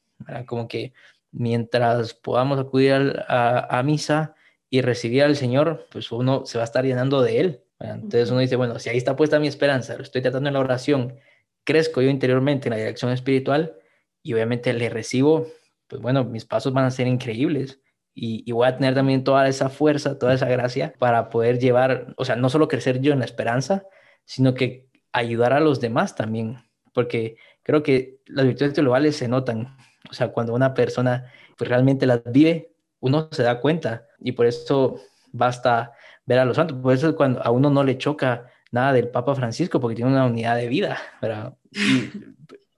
[0.47, 0.93] Como que
[1.31, 4.35] mientras podamos acudir a, a, misa
[4.71, 7.64] y recibir al Señor, pues uno se va a estar llenando de Él.
[7.93, 10.61] Entonces uno dice, bueno, si ahí está puesta mi esperanza, lo estoy tratando en la
[10.61, 11.17] oración,
[11.65, 13.77] crezco yo interiormente en la dirección espiritual
[14.23, 15.47] y obviamente le recibo
[15.89, 17.81] pues bueno, mis pasos van a ser increíbles.
[18.17, 22.25] Y, voy a tener también toda esa fuerza, toda esa gracia para poder llevar, o
[22.25, 23.85] sea, no solo crecer yo en la esperanza,
[24.25, 26.59] sino que ayudar a los demás también,
[26.93, 29.77] porque creo que las virtudes teologales se notan,
[30.11, 34.07] o sea, cuando una persona pues, realmente las vive, uno se da cuenta.
[34.21, 35.01] Y por eso
[35.33, 35.93] basta
[36.27, 39.35] ver a los santos, por eso cuando a uno no le choca nada del Papa
[39.35, 41.55] Francisco, porque tiene una unidad de vida, ¿verdad?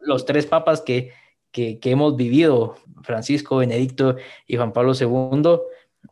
[0.01, 1.13] Los tres papas que
[1.57, 5.59] que, hemos vivido, Francisco, Benedicto y Juan Pablo II,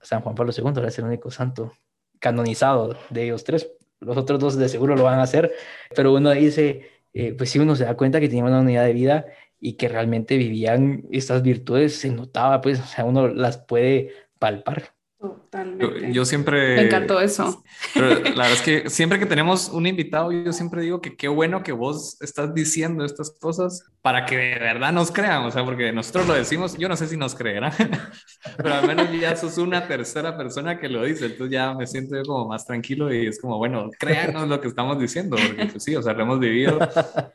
[0.01, 1.75] San Juan Pablo II es el único santo
[2.19, 3.71] canonizado de ellos tres.
[4.01, 5.53] Los otros dos de seguro lo van a hacer,
[5.95, 8.95] pero uno dice, eh, pues si uno se da cuenta que tenían una unidad de
[8.95, 9.27] vida
[9.61, 14.95] y que realmente vivían estas virtudes, se notaba, pues, o uno las puede palpar.
[15.25, 16.13] Totalmente.
[16.13, 16.77] Yo, siempre...
[16.77, 17.65] Me encantó eso.
[17.95, 21.29] Pero la verdad es que siempre que tenemos un invitado, yo siempre digo que qué
[21.29, 25.65] bueno que vos estás diciendo estas cosas para que de verdad nos crean, o sea,
[25.65, 27.73] porque nosotros lo decimos, yo no sé si nos creerán,
[28.59, 32.15] pero al menos ya sos una tercera persona que lo dice, entonces ya me siento
[32.27, 35.97] como más tranquilo y es como, bueno, créanos lo que estamos diciendo, porque pues sí,
[35.97, 36.79] o sea, lo hemos vivido,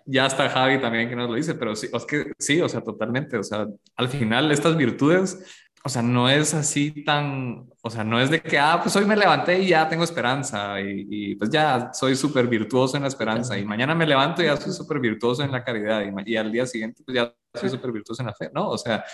[0.05, 2.81] ya está Javi también que nos lo dice, pero sí, es que sí, o sea,
[2.81, 5.39] totalmente, o sea, al final estas virtudes
[5.83, 9.05] o sea, no es así tan, o sea, no es de que, ah, pues hoy
[9.05, 13.57] me levanté y ya tengo esperanza y, pues ya soy súper virtuoso en la esperanza
[13.57, 16.65] y mañana me levanto y ya soy súper virtuoso en la caridad y, al día
[16.65, 18.69] siguiente pues ya soy súper virtuoso en la fe, ¿no?
[18.69, 19.05] O sea,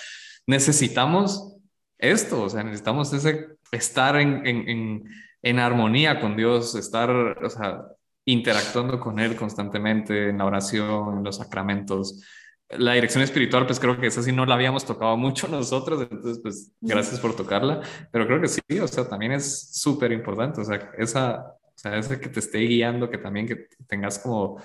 [0.48, 1.58] necesitamos
[1.98, 5.04] esto, o sea, necesitamos ese estar en, en,
[5.42, 7.84] en armonía con Dios, estar, o sea,
[8.26, 12.24] interactuando con Él constantemente en la oración, en los sacramentos
[12.70, 16.40] la dirección espiritual, pues creo que esa sí no la habíamos tocado mucho nosotros, entonces
[16.42, 20.66] pues gracias por tocarla, pero creo que sí, o sea, también es súper importante, o
[20.66, 24.62] sea, esa, o sea, ese que te esté guiando, que también que tengas como,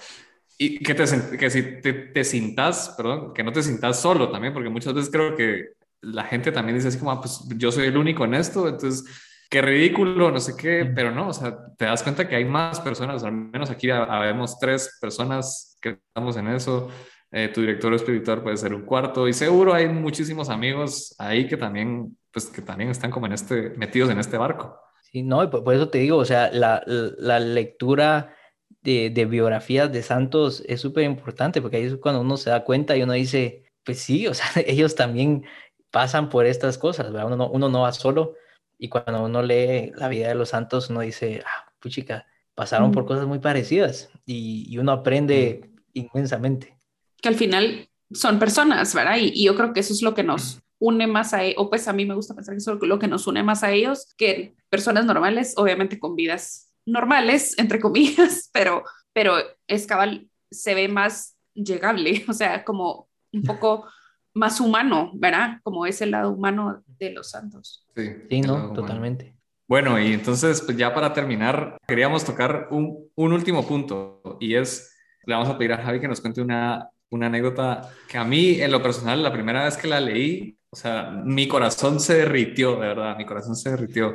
[0.59, 1.05] y que, te,
[1.39, 5.11] que si te, te sintas, perdón, que no te sintas solo también, porque muchas veces
[5.11, 5.71] creo que
[6.03, 9.05] la gente también dice así como, ah, pues yo soy el único en esto, entonces
[9.51, 12.81] qué ridículo, no sé qué, pero no, o sea, te das cuenta que hay más
[12.81, 16.89] personas, al menos aquí habemos tres personas que estamos en eso,
[17.33, 19.29] eh, tu director espiritual puede ser un cuarto.
[19.29, 23.71] Y seguro hay muchísimos amigos ahí que también, pues que también están como en este,
[23.71, 24.77] metidos en este barco.
[25.03, 28.35] Sí, no, por, eso te digo, o sea, la, la lectura
[28.83, 32.64] de, de, biografías de santos es súper importante porque ahí es cuando uno se da
[32.64, 35.45] cuenta y uno dice, pues sí, o sea, ellos también
[35.90, 37.27] pasan por estas cosas, ¿verdad?
[37.27, 38.35] Uno no, uno no va solo.
[38.79, 43.05] Y cuando uno lee la vida de los santos, uno dice, ah, puchica, pasaron por
[43.05, 46.80] cosas muy parecidas y, y uno aprende inmensamente
[47.21, 49.17] que al final son personas, ¿verdad?
[49.19, 51.89] Y, yo creo que eso es lo que nos une más a ellos, o pues
[51.89, 54.15] a mí me gusta pensar que eso es lo que nos une más a ellos
[54.17, 59.35] que personas normales, obviamente con vidas normales, entre comillas, pero, pero
[59.67, 63.87] es cabal, se ve más llegable, o sea, como un poco
[64.35, 65.59] más humano, ¿verdad?
[65.63, 67.87] Como es el lado humano de los santos.
[67.95, 69.35] Sí, sí no, totalmente.
[69.69, 74.93] Bueno, y entonces, pues ya para terminar, queríamos tocar un, un último punto y es,
[75.25, 78.61] le vamos a pedir a Javi que nos cuente una una anécdota que a mí,
[78.61, 82.75] en lo personal, la primera vez que la leí, o sea, mi corazón se derritió,
[82.75, 84.14] de verdad, mi corazón se derritió.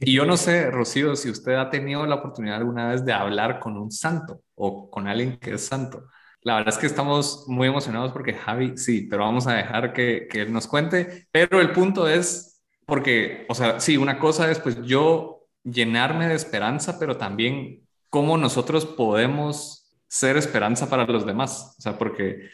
[0.00, 3.60] Y yo no sé, Rocío, si usted ha tenido la oportunidad alguna vez de hablar
[3.60, 6.04] con un santo o con alguien que es santo.
[6.42, 10.26] La verdad es que estamos muy emocionados porque Javi, sí, pero vamos a dejar que,
[10.30, 11.26] que él nos cuente.
[11.30, 16.34] Pero el punto es, porque, o sea, sí, una cosa es pues yo llenarme de
[16.34, 19.83] esperanza, pero también cómo nosotros podemos
[20.14, 21.74] ser esperanza para los demás.
[21.76, 22.48] O sea, porque,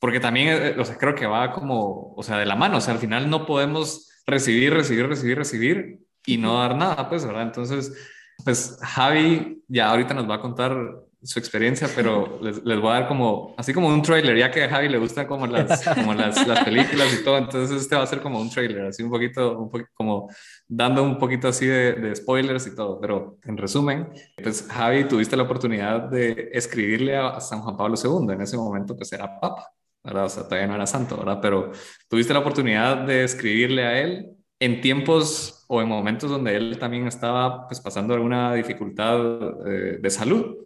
[0.00, 2.78] porque también, eh, o sea, creo que va como, o sea, de la mano.
[2.78, 7.24] O sea, al final no podemos recibir, recibir, recibir, recibir y no dar nada, pues,
[7.24, 7.44] ¿verdad?
[7.44, 7.96] Entonces,
[8.44, 10.76] pues Javi ya ahorita nos va a contar
[11.22, 14.64] su experiencia, pero les, les, voy a dar como, así como un trailer, ya que
[14.64, 18.02] a Javi le gusta como las, como las, las películas y todo, entonces este va
[18.02, 20.30] a ser como un trailer, así un poquito, un poquito como
[20.68, 24.08] dando un poquito así de, de, spoilers y todo, pero en resumen,
[24.42, 28.96] pues Javi, tuviste la oportunidad de escribirle a San Juan Pablo II, en ese momento
[28.96, 29.70] pues era papa,
[30.04, 30.26] ¿verdad?
[30.26, 31.40] O sea, todavía no era santo, ¿verdad?
[31.42, 31.72] Pero
[32.08, 37.06] tuviste la oportunidad de escribirle a él en tiempos o en momentos donde él también
[37.06, 39.18] estaba pues pasando alguna dificultad
[39.66, 40.65] eh, de salud.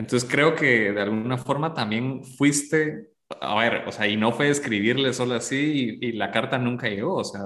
[0.00, 3.10] Entonces creo que de alguna forma también fuiste,
[3.40, 7.16] a ver, o sea, y no fue escribirle solo así y, la carta nunca llegó,
[7.16, 7.40] o sea,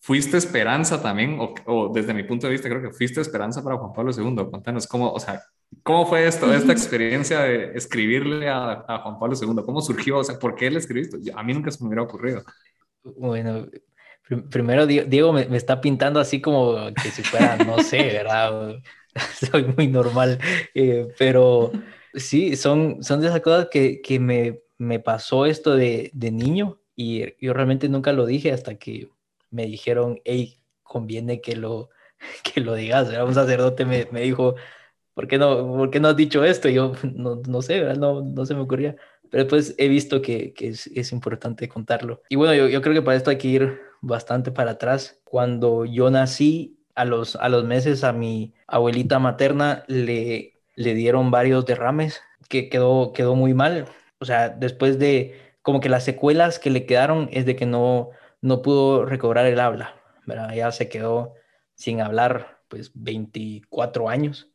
[0.00, 3.92] fuiste esperanza también, o, desde mi punto de vista creo que fuiste esperanza para Juan
[3.92, 4.50] Pablo II.
[4.50, 5.42] Cuéntanos cómo, o sea,
[5.84, 9.62] ¿cómo fue esto, esta experiencia de escribirle a, Juan Pablo II?
[9.64, 10.18] ¿Cómo surgió?
[10.18, 11.18] O sea, ¿por qué le escribiste?
[11.32, 12.42] A mí nunca se me hubiera ocurrido.
[13.04, 13.68] Bueno,
[14.50, 18.74] primero Diego me, me, está pintando así como que si fuera, no sé, ¿verdad?
[19.50, 20.38] soy muy normal,
[20.74, 21.72] eh, pero
[22.14, 26.80] sí, son, son de esas cosas que, que me, me, pasó esto de, de, niño
[26.96, 29.08] y yo realmente nunca lo dije hasta que
[29.50, 31.90] me dijeron, hey, conviene que lo,
[32.42, 33.10] que lo digas.
[33.24, 34.56] Un sacerdote me, me dijo,
[35.14, 36.68] ¿por qué, no, ¿por qué no has dicho esto?
[36.68, 38.96] Y yo, no, no sé, No, no se me ocurría.
[39.30, 42.20] Pero después he visto que, que es, es, importante contarlo.
[42.28, 45.20] Y bueno, yo, yo creo que para esto hay que ir bastante para atrás.
[45.24, 51.30] Cuando yo nací, a los, a los meses a mi abuelita materna le, le dieron
[51.30, 53.86] varios derrames que quedó, quedó muy mal.
[54.18, 58.10] O sea, después de como que las secuelas que le quedaron es de que no,
[58.40, 59.94] no pudo recobrar el habla,
[60.26, 60.52] ¿verdad?
[60.54, 61.34] Ya se quedó
[61.74, 64.50] sin hablar pues 24 años,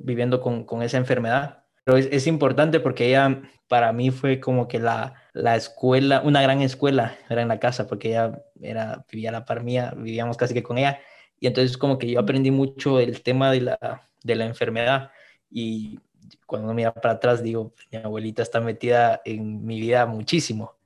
[0.00, 1.64] viviendo con, con esa enfermedad.
[1.84, 6.42] Pero es, es, importante porque ella para mí fue como que la, la escuela, una
[6.42, 10.54] gran escuela, era en la casa, porque ella era, vivía la par mía, vivíamos casi
[10.54, 11.00] que con ella,
[11.42, 15.10] Y entonces como que yo aprendí mucho el tema de la, de la enfermedad
[15.50, 15.98] y
[16.46, 20.76] cuando mira para atrás digo, mi abuelita está metida en mi vida muchísimo,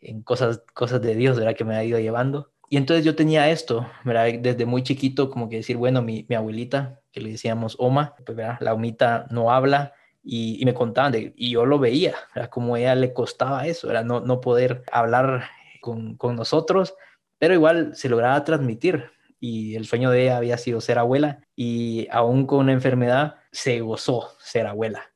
[0.00, 1.54] en cosas, cosas de Dios, ¿verdad?
[1.54, 2.50] Que me ha ido llevando.
[2.70, 4.28] Y entonces yo tenía esto, ¿verdad?
[4.40, 8.34] Desde muy chiquito, como que decir, bueno, mi, mi abuelita, que le decíamos Oma, pues,
[8.34, 8.56] ¿verdad?
[8.60, 9.92] La omita no habla,
[10.24, 14.02] y, me contaban, de, y yo lo veía, era como ella le costaba eso, era
[14.02, 15.50] no, no poder hablar
[15.82, 16.94] con, con, nosotros,
[17.38, 19.10] pero igual se lograba transmitir.
[19.38, 23.80] Y el sueño de ella había sido ser abuela y aún con una enfermedad se
[23.80, 25.12] gozó ser abuela.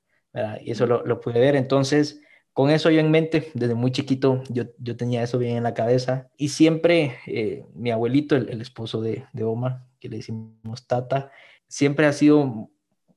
[0.63, 1.57] Y eso lo, lo, pude ver.
[1.57, 2.21] Entonces,
[2.53, 5.75] con eso yo en mente, desde muy chiquito, yo, yo tenía eso bien en la
[5.75, 6.29] cabeza.
[6.37, 11.31] Y siempre eh, mi abuelito, el, el esposo de, de Omar, que le decimos Tata,
[11.67, 12.71] siempre ha sido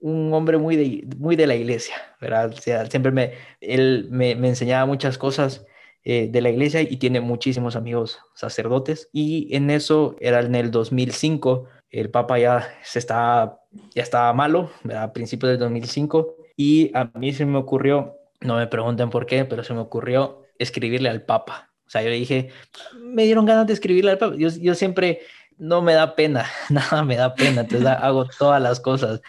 [0.04, 2.52] un hombre muy de, muy de la iglesia, ¿verdad?
[2.52, 5.66] O sea, siempre me, él me, me enseñaba muchas cosas
[6.06, 9.10] eh, de la iglesia y tiene muchísimos amigos sacerdotes.
[9.14, 13.62] Y en eso era en el 2005, el Papa ya, se estaba,
[13.96, 15.04] ya estaba malo, ¿verdad?
[15.04, 19.46] a principios del 2005, y a mí se me ocurrió, no me pregunten por qué,
[19.46, 21.72] pero se me ocurrió escribirle al Papa.
[21.88, 22.50] O sea, yo le dije,
[23.00, 24.36] me dieron ganas de escribirle al Papa.
[24.38, 25.22] Yo, yo siempre,
[25.58, 29.22] no me da pena, nada me da pena, entonces hago todas las cosas.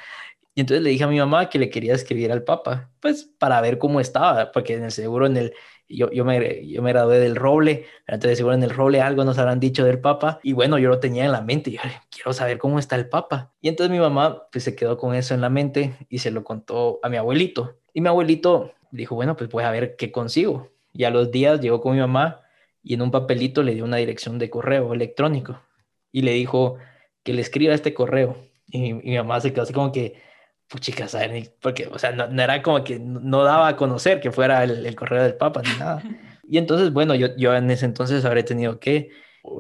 [0.57, 3.61] Y entonces le dije a mi mamá que le quería escribir al Papa, pues para
[3.61, 5.55] ver cómo estaba, porque en el seguro, en el,
[5.89, 9.39] yo, yo, me, yo me gradué del Roble, entonces seguro en el Roble algo nos
[9.39, 11.81] habrán dicho del Papa, y bueno, yo lo tenía en la mente, yo
[12.11, 13.53] quiero saber cómo está el Papa.
[13.61, 16.45] Y entonces mi mamá pues se quedó con eso en la mente y se lo
[16.45, 17.77] contó a mi abuelito.
[17.93, 20.71] Y mi abuelito dijo, bueno, pues voy a ver qué consigo.
[20.93, 22.41] Y a los días llegó con mi mamá
[22.83, 25.61] y en un papelito le dio una dirección de correo electrónico
[26.13, 26.77] y le dijo
[27.23, 28.37] que le escriba este correo.
[28.67, 30.15] Y, y mi mamá se quedó así como que,
[30.69, 31.07] puchica,
[31.61, 35.23] porque, o sea, no, era como que no daba a conocer que fuera el, correo
[35.23, 36.03] del Papa ni nada.
[36.47, 39.09] Y entonces, bueno, yo, yo en ese entonces habré tenido, ¿qué?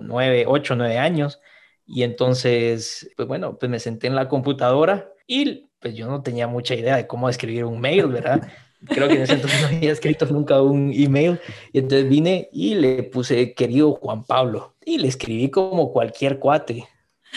[0.02, 1.40] Nueve, ocho, nueve años.
[1.86, 6.46] Y entonces, pues bueno, pues me senté en la computadora y pues yo no tenía
[6.46, 8.48] mucha idea de cómo escribir un mail, ¿verdad?
[8.86, 11.40] Creo que en ese entonces no había escrito nunca un email.
[11.72, 16.86] Y entonces vine y le puse, querido Juan Pablo, y le escribí como cualquier cuate.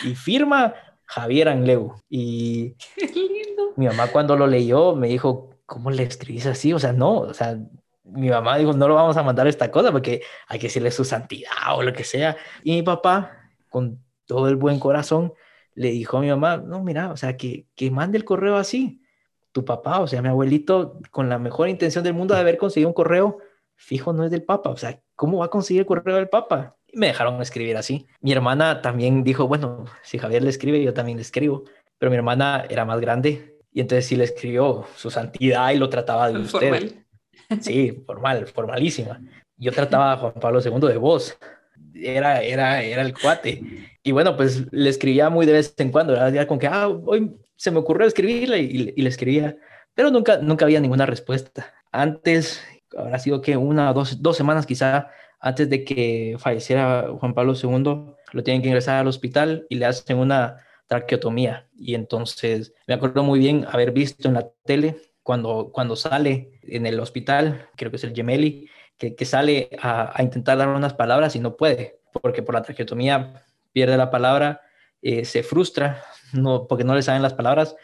[0.04, 1.94] Y firma Javier Angleu.
[2.10, 2.76] Y
[3.78, 6.74] mi mamá cuando lo leyó me dijo, ¿cómo le escribís así?
[6.74, 7.60] O sea, no, o sea,
[8.04, 11.06] mi mamá dijo, no lo vamos a mandar esta cosa porque hay que decirle su
[11.06, 12.38] santidad o lo que sea.
[12.64, 15.34] Y mi papá, con todo el buen corazón,
[15.76, 19.04] le dijo a mi mamá, no, mira, o sea, que, que mande el correo así.
[19.52, 22.90] Tu papá, o sea, mi abuelito, con la mejor intención del mundo de haber conseguido
[22.90, 23.38] un correo,
[23.76, 24.72] fijo, no es del Papa.
[24.72, 26.78] O sea, ¿cómo va a conseguir el correo del Papa?
[26.88, 28.08] Y me dejaron escribir así.
[28.22, 31.64] Mi hermana también dijo, bueno, si Javier le escribe, yo también le escribo.
[32.00, 35.90] Pero mi hermana era más grande y entonces sí le escribió su santidad y lo
[35.90, 36.60] trataba de usted.
[36.60, 37.06] Formal.
[37.62, 39.22] Sí, formal, formalísima.
[39.58, 41.38] Yo trataba a Juan Pablo II de vos.
[41.94, 43.64] Era, era, era el cuate.
[44.04, 46.16] Y bueno, pues le escribía muy de vez en cuando.
[46.16, 49.58] Era como que, ah, hoy se me ocurrió escribirle y, y le escribía.
[49.96, 51.74] Pero nunca, nunca había ninguna respuesta.
[51.92, 52.62] Antes,
[52.96, 55.10] habrá sido que una o dos, dos semanas quizá
[55.40, 59.86] antes de que falleciera Juan Pablo II, lo tienen que ingresar al hospital y le
[59.86, 60.58] hacen una
[60.88, 61.70] traqueotomía.
[61.78, 66.86] Y entonces me acuerdo muy bien haber visto en la tele cuando, cuando sale en
[66.86, 70.94] el hospital, creo que es el Gemelli, que, que sale a, a, intentar dar unas
[70.94, 74.62] palabras y no puede, porque por la traqueotomía pierde la palabra,
[75.02, 77.76] eh, se frustra, no, porque no le saben las palabras,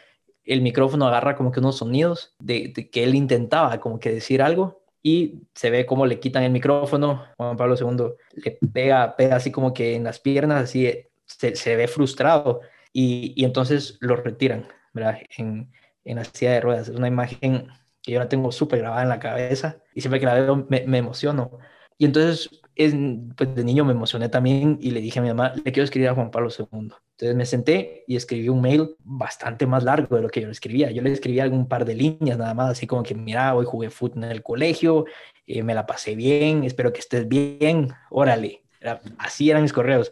[0.45, 4.41] el micrófono agarra como que unos sonidos de, de que él intentaba como que decir
[4.41, 9.35] algo y se ve cómo le quitan el micrófono, Juan Pablo II le pega, pega
[9.35, 10.89] así como que en las piernas, así
[11.25, 12.61] se, se ve frustrado
[12.93, 15.19] y, y, entonces lo retiran, ¿verdad?
[15.37, 15.71] En,
[16.05, 16.89] en la silla de ruedas.
[16.89, 17.67] Es una imagen
[18.01, 20.85] que yo la tengo súper grabada en la cabeza y siempre que la veo me,
[20.85, 21.57] me emociono.
[21.97, 22.93] Y entonces es,
[23.37, 26.09] pues de niño me emocioné también y le dije a mi mamá, le quiero escribir
[26.09, 26.65] a Juan Pablo II.
[26.71, 30.53] Entonces me senté y escribí un mail bastante más largo de lo que yo le
[30.53, 30.91] escribía.
[30.91, 33.89] Yo le escribí algún par de líneas nada más, así como que, mira, hoy jugué
[33.89, 35.05] fútbol en el colegio,
[35.45, 38.63] eh, me la pasé bien, espero que estés bien, órale.
[38.81, 40.11] Era, así eran mis correos.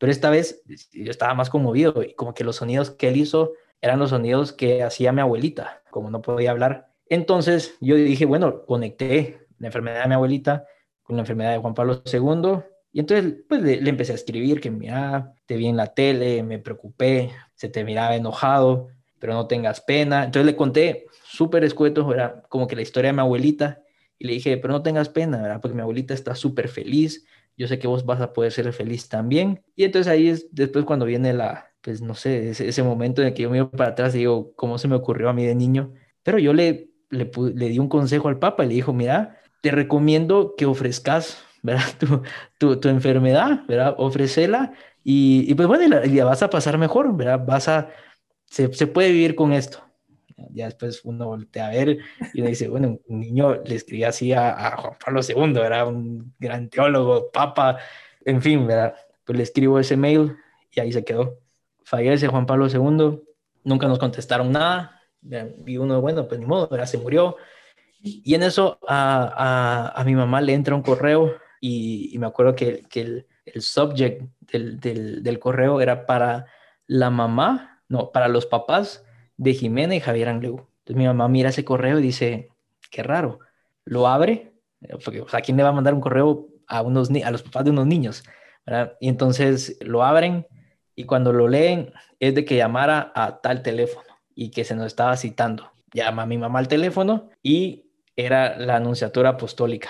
[0.00, 3.52] Pero esta vez yo estaba más conmovido y como que los sonidos que él hizo
[3.82, 6.88] eran los sonidos que hacía mi abuelita, como no podía hablar.
[7.06, 10.64] Entonces yo dije, bueno, conecté la enfermedad de mi abuelita
[11.02, 12.62] con la enfermedad de Juan Pablo II.
[12.92, 16.58] Y entonces, pues le, empecé a escribir que, mira, te vi en la tele, me
[16.58, 18.88] preocupé, se te miraba enojado,
[19.18, 20.24] pero no tengas pena.
[20.24, 23.82] Entonces le conté súper escueto, era como que la historia de mi abuelita,
[24.18, 27.26] y le dije, pero no tengas pena, porque mi abuelita está súper feliz,
[27.60, 29.62] yo sé que vos vas a poder ser feliz también.
[29.76, 33.34] Y entonces ahí es después cuando viene la, pues no sé, ese, momento en el
[33.34, 35.92] que yo miro para atrás y digo, ¿cómo se me ocurrió a mí de niño?
[36.22, 39.70] Pero yo le, le, le di un consejo al Papa y le dijo, mira, te
[39.72, 41.84] recomiendo que ofrezcas, ¿verdad?
[41.98, 42.22] Tu,
[42.58, 43.94] tu, tu enfermedad, ¿verdad?
[43.98, 44.72] Ofrecela
[45.04, 47.44] Y, y pues bueno, ya vas a pasar mejor, ¿verdad?
[47.46, 47.90] Vas a,
[48.46, 49.84] se, se puede vivir con esto.
[50.50, 51.98] Ya después uno voltea a ver
[52.34, 55.88] y uno dice, bueno, un niño le escribía así a, a Juan Pablo II, ¿verdad?
[55.88, 57.78] Un gran teólogo, papa,
[58.24, 58.94] en fin, ¿verdad?
[59.24, 60.36] Pues le escribo ese mail
[60.72, 61.38] y ahí se quedó.
[61.84, 63.20] Fallece Juan Pablo II,
[63.64, 65.02] nunca nos contestaron nada.
[65.66, 66.86] Y uno, bueno, pues ni modo, ¿verdad?
[66.86, 67.36] Se murió.
[68.02, 72.26] Y en eso a, a, a mi mamá le entra un correo y, y me
[72.26, 76.46] acuerdo que, que el, el, subject del, del, del correo era para
[76.86, 79.04] la mamá, no, para los papás
[79.40, 80.66] de Jimena y Javier Angleu.
[80.80, 82.50] Entonces mi mamá mira ese correo y dice,
[82.90, 83.38] qué raro,
[83.86, 84.52] lo abre,
[85.02, 87.64] porque, o sea, ¿quién le va a mandar un correo a, unos, a los papás
[87.64, 88.22] de unos niños?
[88.66, 88.98] ¿verdad?
[89.00, 90.46] Y entonces lo abren
[90.94, 94.86] y cuando lo leen es de que llamara a tal teléfono y que se nos
[94.86, 95.72] estaba citando.
[95.94, 97.86] Llama a mi mamá al teléfono y
[98.16, 99.88] era la anunciatura apostólica.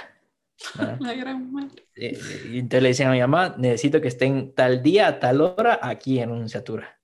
[1.00, 1.88] La gran madre.
[1.96, 2.16] Eh,
[2.52, 5.80] Y entonces le decían a mi mamá, necesito que estén tal día, a tal hora,
[5.82, 6.99] aquí en anunciatura.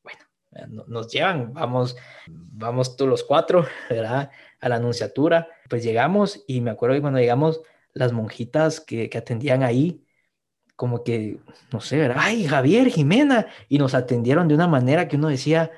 [0.69, 1.97] Nos llevan, vamos,
[2.27, 4.31] vamos todos los cuatro, ¿verdad?
[4.61, 5.49] A la anunciatura.
[5.69, 7.61] Pues llegamos y me acuerdo que cuando llegamos,
[7.93, 10.05] las monjitas que, que atendían ahí,
[10.77, 11.39] como que,
[11.73, 12.19] no sé, ¿verdad?
[12.21, 15.71] Ay, Javier, Jimena, y nos atendieron de una manera que uno decía,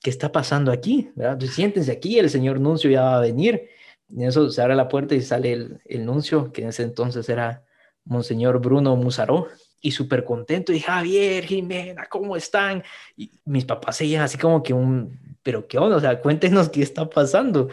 [0.00, 1.10] ¿qué está pasando aquí?
[1.16, 1.34] ¿verdad?
[1.34, 3.68] Entonces, siéntense aquí, el señor Nuncio ya va a venir.
[4.08, 6.82] Y en eso se abre la puerta y sale el, el nuncio, que en ese
[6.82, 7.64] entonces era
[8.04, 9.48] Monseñor Bruno Musaró,
[9.80, 12.82] y súper contento, y Javier, Jimena, ¿cómo están?
[13.16, 16.82] Y mis papás seguían así como que un, pero qué onda, o sea, cuéntenos qué
[16.82, 17.68] está pasando.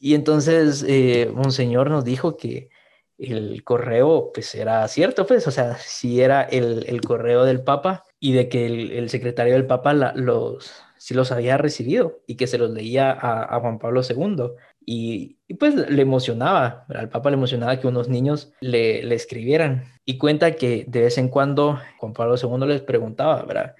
[0.00, 2.70] Y entonces eh, Monseñor nos dijo que
[3.18, 8.04] el correo pues era cierto, pues, o sea, si era el, el correo del Papa
[8.20, 12.46] y de que el, el secretario del Papa los, sí los había recibido y que
[12.46, 14.54] se los leía a, a Juan Pablo II.
[14.86, 19.84] Y, pues le emocionaba, al Papa le emocionaba que unos niños le, le, escribieran.
[20.04, 23.74] Y cuenta que de vez en cuando Juan Pablo II les preguntaba, ¿verdad?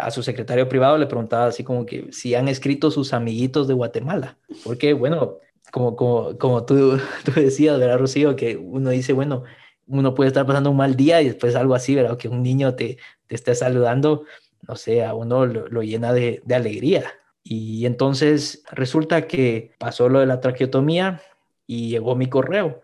[0.00, 3.74] A, su secretario privado le preguntaba así como que si han escrito sus amiguitos de
[3.74, 4.38] Guatemala.
[4.64, 5.38] Porque, bueno,
[5.70, 8.36] como, como, como tú, tú decías, ¿verdad, Rocío?
[8.36, 9.44] Que uno dice, bueno,
[9.86, 12.16] uno puede estar pasando un mal día y después algo así, ¿verdad?
[12.16, 14.24] Que un niño te, te esté saludando,
[14.66, 17.04] no sé, a uno lo, llena de alegría.
[17.44, 21.20] Y entonces resulta que pasó lo de la traqueotomía
[21.66, 22.82] y llegó mi correo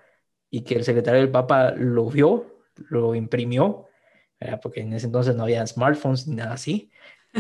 [0.51, 2.47] y que el secretario del Papa lo vio,
[2.91, 3.87] lo imprimió,
[4.39, 4.61] ¿verdad?
[4.63, 6.91] porque en ese entonces no había smartphones ni nada así.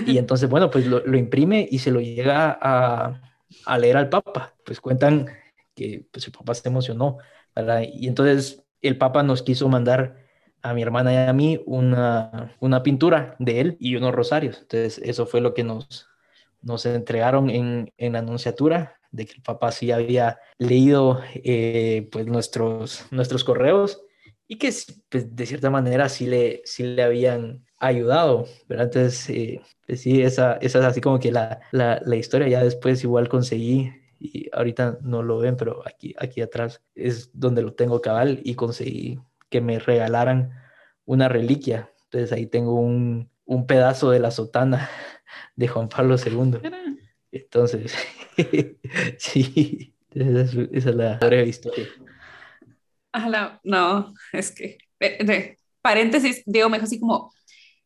[0.06, 3.20] Y entonces, bueno, pues lo, lo imprime y se lo llega a,
[3.66, 4.54] a, leer al Papa.
[4.64, 5.26] Pues cuentan
[5.74, 7.18] que pues, el Papa se emocionó.
[7.54, 7.82] ¿verdad?
[7.92, 10.16] Y entonces el Papa nos quiso mandar
[10.62, 14.58] a mi hermana y a mí una, una pintura de él y unos rosarios.
[14.62, 16.08] Entonces eso fue lo que nos,
[16.62, 23.06] nos entregaron en, en anunciatura de que el papá sí había leído eh, pues nuestros,
[23.10, 24.02] nuestros correos
[24.46, 24.72] y que
[25.08, 28.86] pues, de cierta manera sí le, sí le habían ayudado, ¿verdad?
[28.86, 32.62] Entonces, eh, pues sí, esa, esa es así como que la, la, la, historia, ya
[32.62, 37.72] después igual conseguí, y ahorita no lo ven, pero aquí, aquí atrás es donde lo
[37.72, 40.50] tengo cabal y conseguí que me regalaran
[41.06, 44.90] una reliquia, entonces ahí tengo un, un pedazo de la sotana
[45.56, 46.60] de Juan Pablo II.
[47.32, 47.94] Entonces,
[49.18, 51.86] sí, esa es, esa es, la breve historia.
[53.12, 57.32] Ala, no, es que, de, paréntesis, Diego me dijo así como,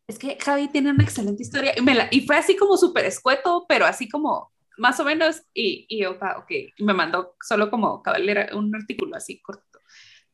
[0.07, 3.05] es que Javi tiene una excelente historia, y, me la, y fue así como súper
[3.07, 7.71] escueto, pero así como, más o menos, y, y yo, ok, y me mandó solo
[7.71, 9.63] como caballera un artículo así corto.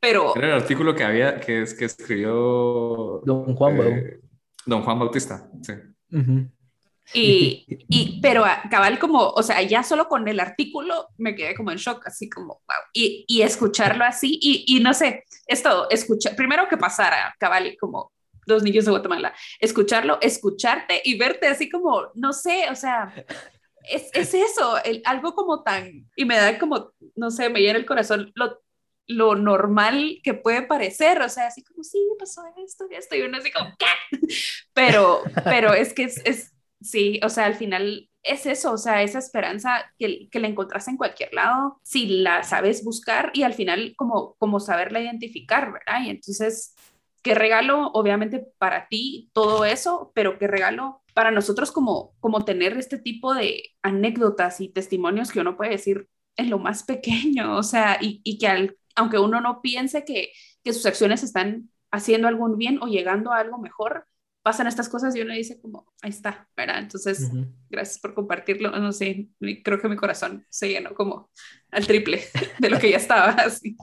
[0.01, 0.35] Pero...
[0.35, 3.21] Era el artículo que había, que, es, que escribió...
[3.25, 4.21] Don Juan eh,
[4.65, 5.73] Don Juan Bautista, sí.
[6.13, 6.51] Uh -huh.
[7.13, 11.71] Y, y, pero cabal como, o sea, ya solo con el artículo me quedé como
[11.71, 16.37] en shock, así como, wow, y, y escucharlo así, y, y no sé, esto, escuchar,
[16.37, 18.13] primero que pasara, cabal, como
[18.47, 23.13] los niños de Guatemala, escucharlo, escucharte y verte así como, no sé, o sea,
[23.89, 27.79] es, es eso, el, algo como tan, y me da como, no sé, me llena
[27.79, 28.61] el corazón lo,
[29.07, 33.23] lo normal que puede parecer, o sea, así como, sí, pasó esto y esto, y
[33.23, 34.19] uno así como, ¿qué?
[34.73, 39.03] Pero, pero es que es, es Sí, o sea, al final es eso, o sea,
[39.03, 43.53] esa esperanza que, que la encontrás en cualquier lado, si la sabes buscar y al
[43.55, 46.03] final como, como saberla identificar, ¿verdad?
[46.05, 46.75] Y entonces,
[47.23, 52.77] qué regalo, obviamente, para ti todo eso, pero qué regalo para nosotros como, como tener
[52.79, 57.63] este tipo de anécdotas y testimonios que uno puede decir en lo más pequeño, o
[57.63, 60.33] sea, y, y que al, aunque uno no piense que,
[60.65, 64.07] que sus acciones están haciendo algún bien o llegando a algo mejor,
[64.43, 66.79] pasan estas cosas y uno dice como, ahí está, ¿verdad?
[66.79, 67.53] Entonces, uh -huh.
[67.69, 68.71] gracias por compartirlo.
[68.71, 69.29] No sé,
[69.63, 71.31] creo que mi corazón se llenó como
[71.71, 72.21] al triple
[72.59, 73.77] de lo que ya estaba así.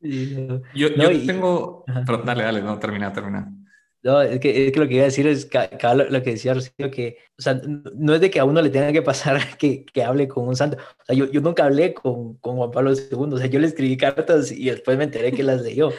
[0.00, 1.26] Yo, yo no, y...
[1.26, 1.84] tengo...
[2.06, 3.52] Pero, dale, dale, no, termina, termina.
[4.00, 6.90] No, es que, es que, lo que iba a decir es lo, que decía Rocío,
[6.90, 7.60] que, o sea,
[7.96, 10.54] no es de que a uno le tenga que pasar que, que hable con un
[10.54, 10.76] santo.
[10.76, 13.66] O sea, yo, yo nunca hablé con, con, Juan Pablo II, o sea, yo le
[13.66, 15.90] escribí cartas y después me enteré que las leyó.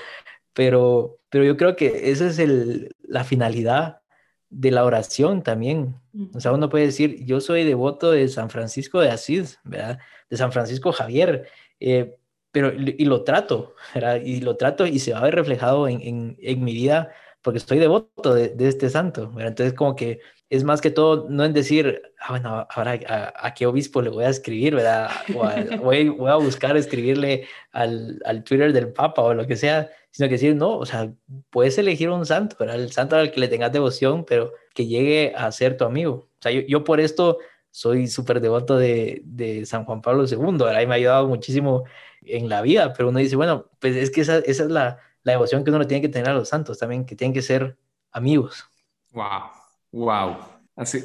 [0.54, 4.02] Pero, pero yo creo que esa es el, la finalidad
[4.50, 5.96] de la oración también.
[6.34, 10.00] O sea, uno puede decir, yo soy devoto de San Francisco de Asís, ¿verdad?
[10.30, 11.48] De San Francisco Javier,
[11.80, 12.18] eh,
[12.52, 14.22] pero y lo trato, ¿verdad?
[14.22, 17.60] Y lo trato y se va a ver reflejado en, en, en mi vida porque
[17.60, 19.32] estoy devoto de, de este santo.
[19.38, 20.20] Entonces, como que
[20.50, 23.00] es más que todo, no en decir, ah, bueno, ahora
[23.36, 25.10] a, qué obispo le voy a escribir, ¿verdad?
[25.36, 25.44] O
[25.84, 30.28] voy, voy, a buscar escribirle al, al, Twitter del Papa o lo que sea, sino
[30.28, 31.14] que decir, no, o sea,
[31.52, 32.78] puedes elegir un santo, ¿verdad?
[32.78, 36.30] El santo al que le tengas devoción, pero que llegue a ser tu amigo.
[36.40, 37.38] O sea, yo, yo por esto
[37.72, 40.82] soy súper devoto de, de, San Juan Pablo II, ¿verdad?
[40.82, 41.84] Y me ha ayudado muchísimo
[42.24, 45.34] en la vida, pero uno dice, bueno, pues es que esa, esa es la, la
[45.34, 47.78] devoción que uno tiene que tener a los santos también, que tienen que ser
[48.12, 48.66] amigos.
[49.12, 49.59] Wow,
[49.92, 50.38] wow.
[50.76, 51.04] Así,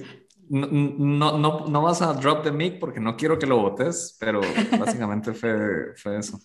[0.49, 4.17] no, no, no, no vas a drop the mic porque no quiero que lo votes,
[4.21, 4.41] pero
[4.79, 6.39] básicamente fue, fue eso.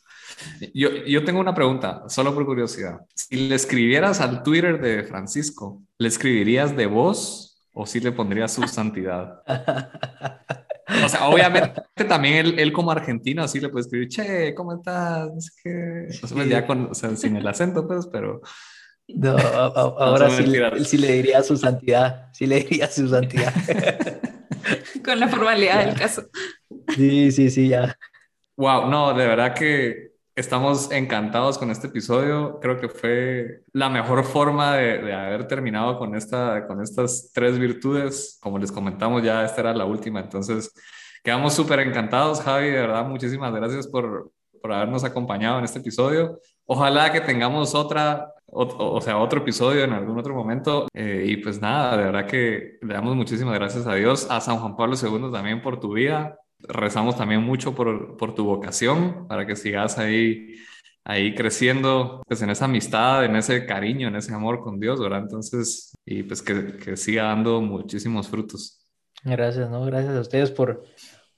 [0.73, 3.01] Yo, yo tengo una pregunta, solo por curiosidad.
[3.13, 8.53] Si le escribieras al Twitter de Francisco, ¿le escribirías de voz o si le pondrías
[8.53, 9.41] su santidad?
[11.05, 15.29] O sea, obviamente también él, él, como argentino así le puede escribir, che, ¿cómo estás?
[15.31, 16.07] No sé qué.
[16.23, 18.41] O sea, ya con, o sea, sin el acento, pues, pero...
[19.15, 20.45] No, ahora sí,
[20.85, 23.53] sí, le diría su santidad, sí le diría su santidad.
[25.03, 26.23] con la formalidad del caso.
[26.95, 27.97] Sí, sí, sí, ya.
[28.55, 32.59] Wow, no, de verdad que estamos encantados con este episodio.
[32.59, 37.57] Creo que fue la mejor forma de, de, haber terminado con, esta, con estas tres
[37.57, 38.37] virtudes.
[38.41, 40.19] Como les comentamos, ya esta era la última.
[40.19, 40.73] Entonces,
[41.23, 42.67] quedamos súper encantados, Javi.
[42.67, 44.31] De verdad, muchísimas gracias por,
[44.61, 46.39] por habernos acompañado en este episodio.
[46.65, 50.87] Ojalá que tengamos otra, o, sea, otro episodio en algún otro momento.
[50.93, 54.57] Eh, y pues nada, de verdad que le damos muchísimas gracias a Dios, a San
[54.57, 56.37] Juan Pablo II también por tu vida.
[56.59, 60.55] Rezamos también mucho por, por tu vocación, para que sigas ahí,
[61.05, 65.19] ahí creciendo, pues en esa amistad, en ese cariño, en ese amor con Dios, ¿verdad?
[65.19, 68.85] Entonces, y pues que, que siga dando muchísimos frutos.
[69.23, 69.85] Gracias, ¿no?
[69.85, 70.83] Gracias a ustedes por,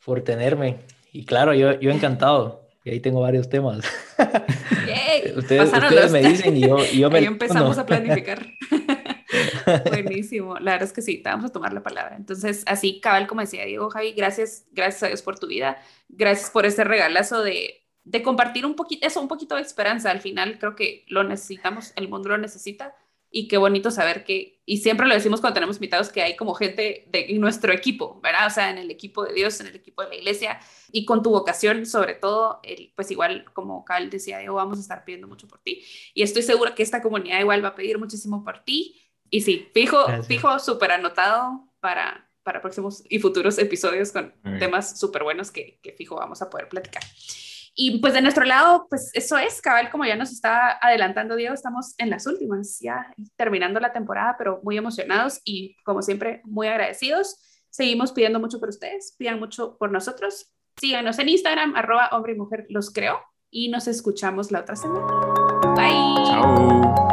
[0.04, 0.80] por tenerme.
[1.12, 2.68] Y claro, yo, yo encantado.
[2.84, 3.86] Y ahí tengo varios temas.
[5.36, 7.20] ustedes, me dicen y yo, yo me...
[7.20, 8.48] Ahí empezamos a planificar.
[9.90, 10.56] Buenísimo.
[10.60, 12.16] La verdad es que sí, te vamos a tomar la palabra.
[12.16, 15.78] Entonces, así, cabal, como decía Diego, Javi, gracias, gracias a Dios por tu vida.
[16.10, 20.12] Gracias por este regalazo de, de compartir un poquito, eso, un poquito de esperanza.
[20.12, 22.96] Al final, creo que lo necesitamos, el mundo lo necesita
[23.32, 26.54] y qué bonito saber que, y siempre lo decimos cuando tenemos invitados, que hay como
[26.54, 28.48] gente de en nuestro equipo, ¿verdad?
[28.48, 30.62] O sea, en el equipo de Dios, en el equipo de la iglesia,
[30.94, 34.82] y con tu vocación, sobre todo, el, pues igual, como Cal decía, Diego, vamos a
[34.82, 38.00] estar pidiendo mucho por ti, y estoy segura que esta comunidad igual va a pedir
[38.00, 38.96] muchísimo por ti,
[39.30, 45.24] y sí, fijo, fijo, súper anotado para, para próximos y futuros episodios con temas súper
[45.24, 47.04] buenos que, que fijo vamos a poder platicar.
[47.74, 51.54] Y pues de nuestro lado, pues eso es, cabal, como ya nos está adelantando Diego,
[51.54, 56.68] estamos en las últimas, ya terminando la temporada, pero muy emocionados y como siempre, muy
[56.68, 57.38] agradecidos.
[57.70, 60.52] Seguimos pidiendo mucho por ustedes, pidan mucho por nosotros.
[60.78, 65.08] Síganos en Instagram, arroba hombre y mujer los creo, y nos escuchamos la otra semana.
[65.76, 66.26] Bye.
[66.26, 67.12] Chao.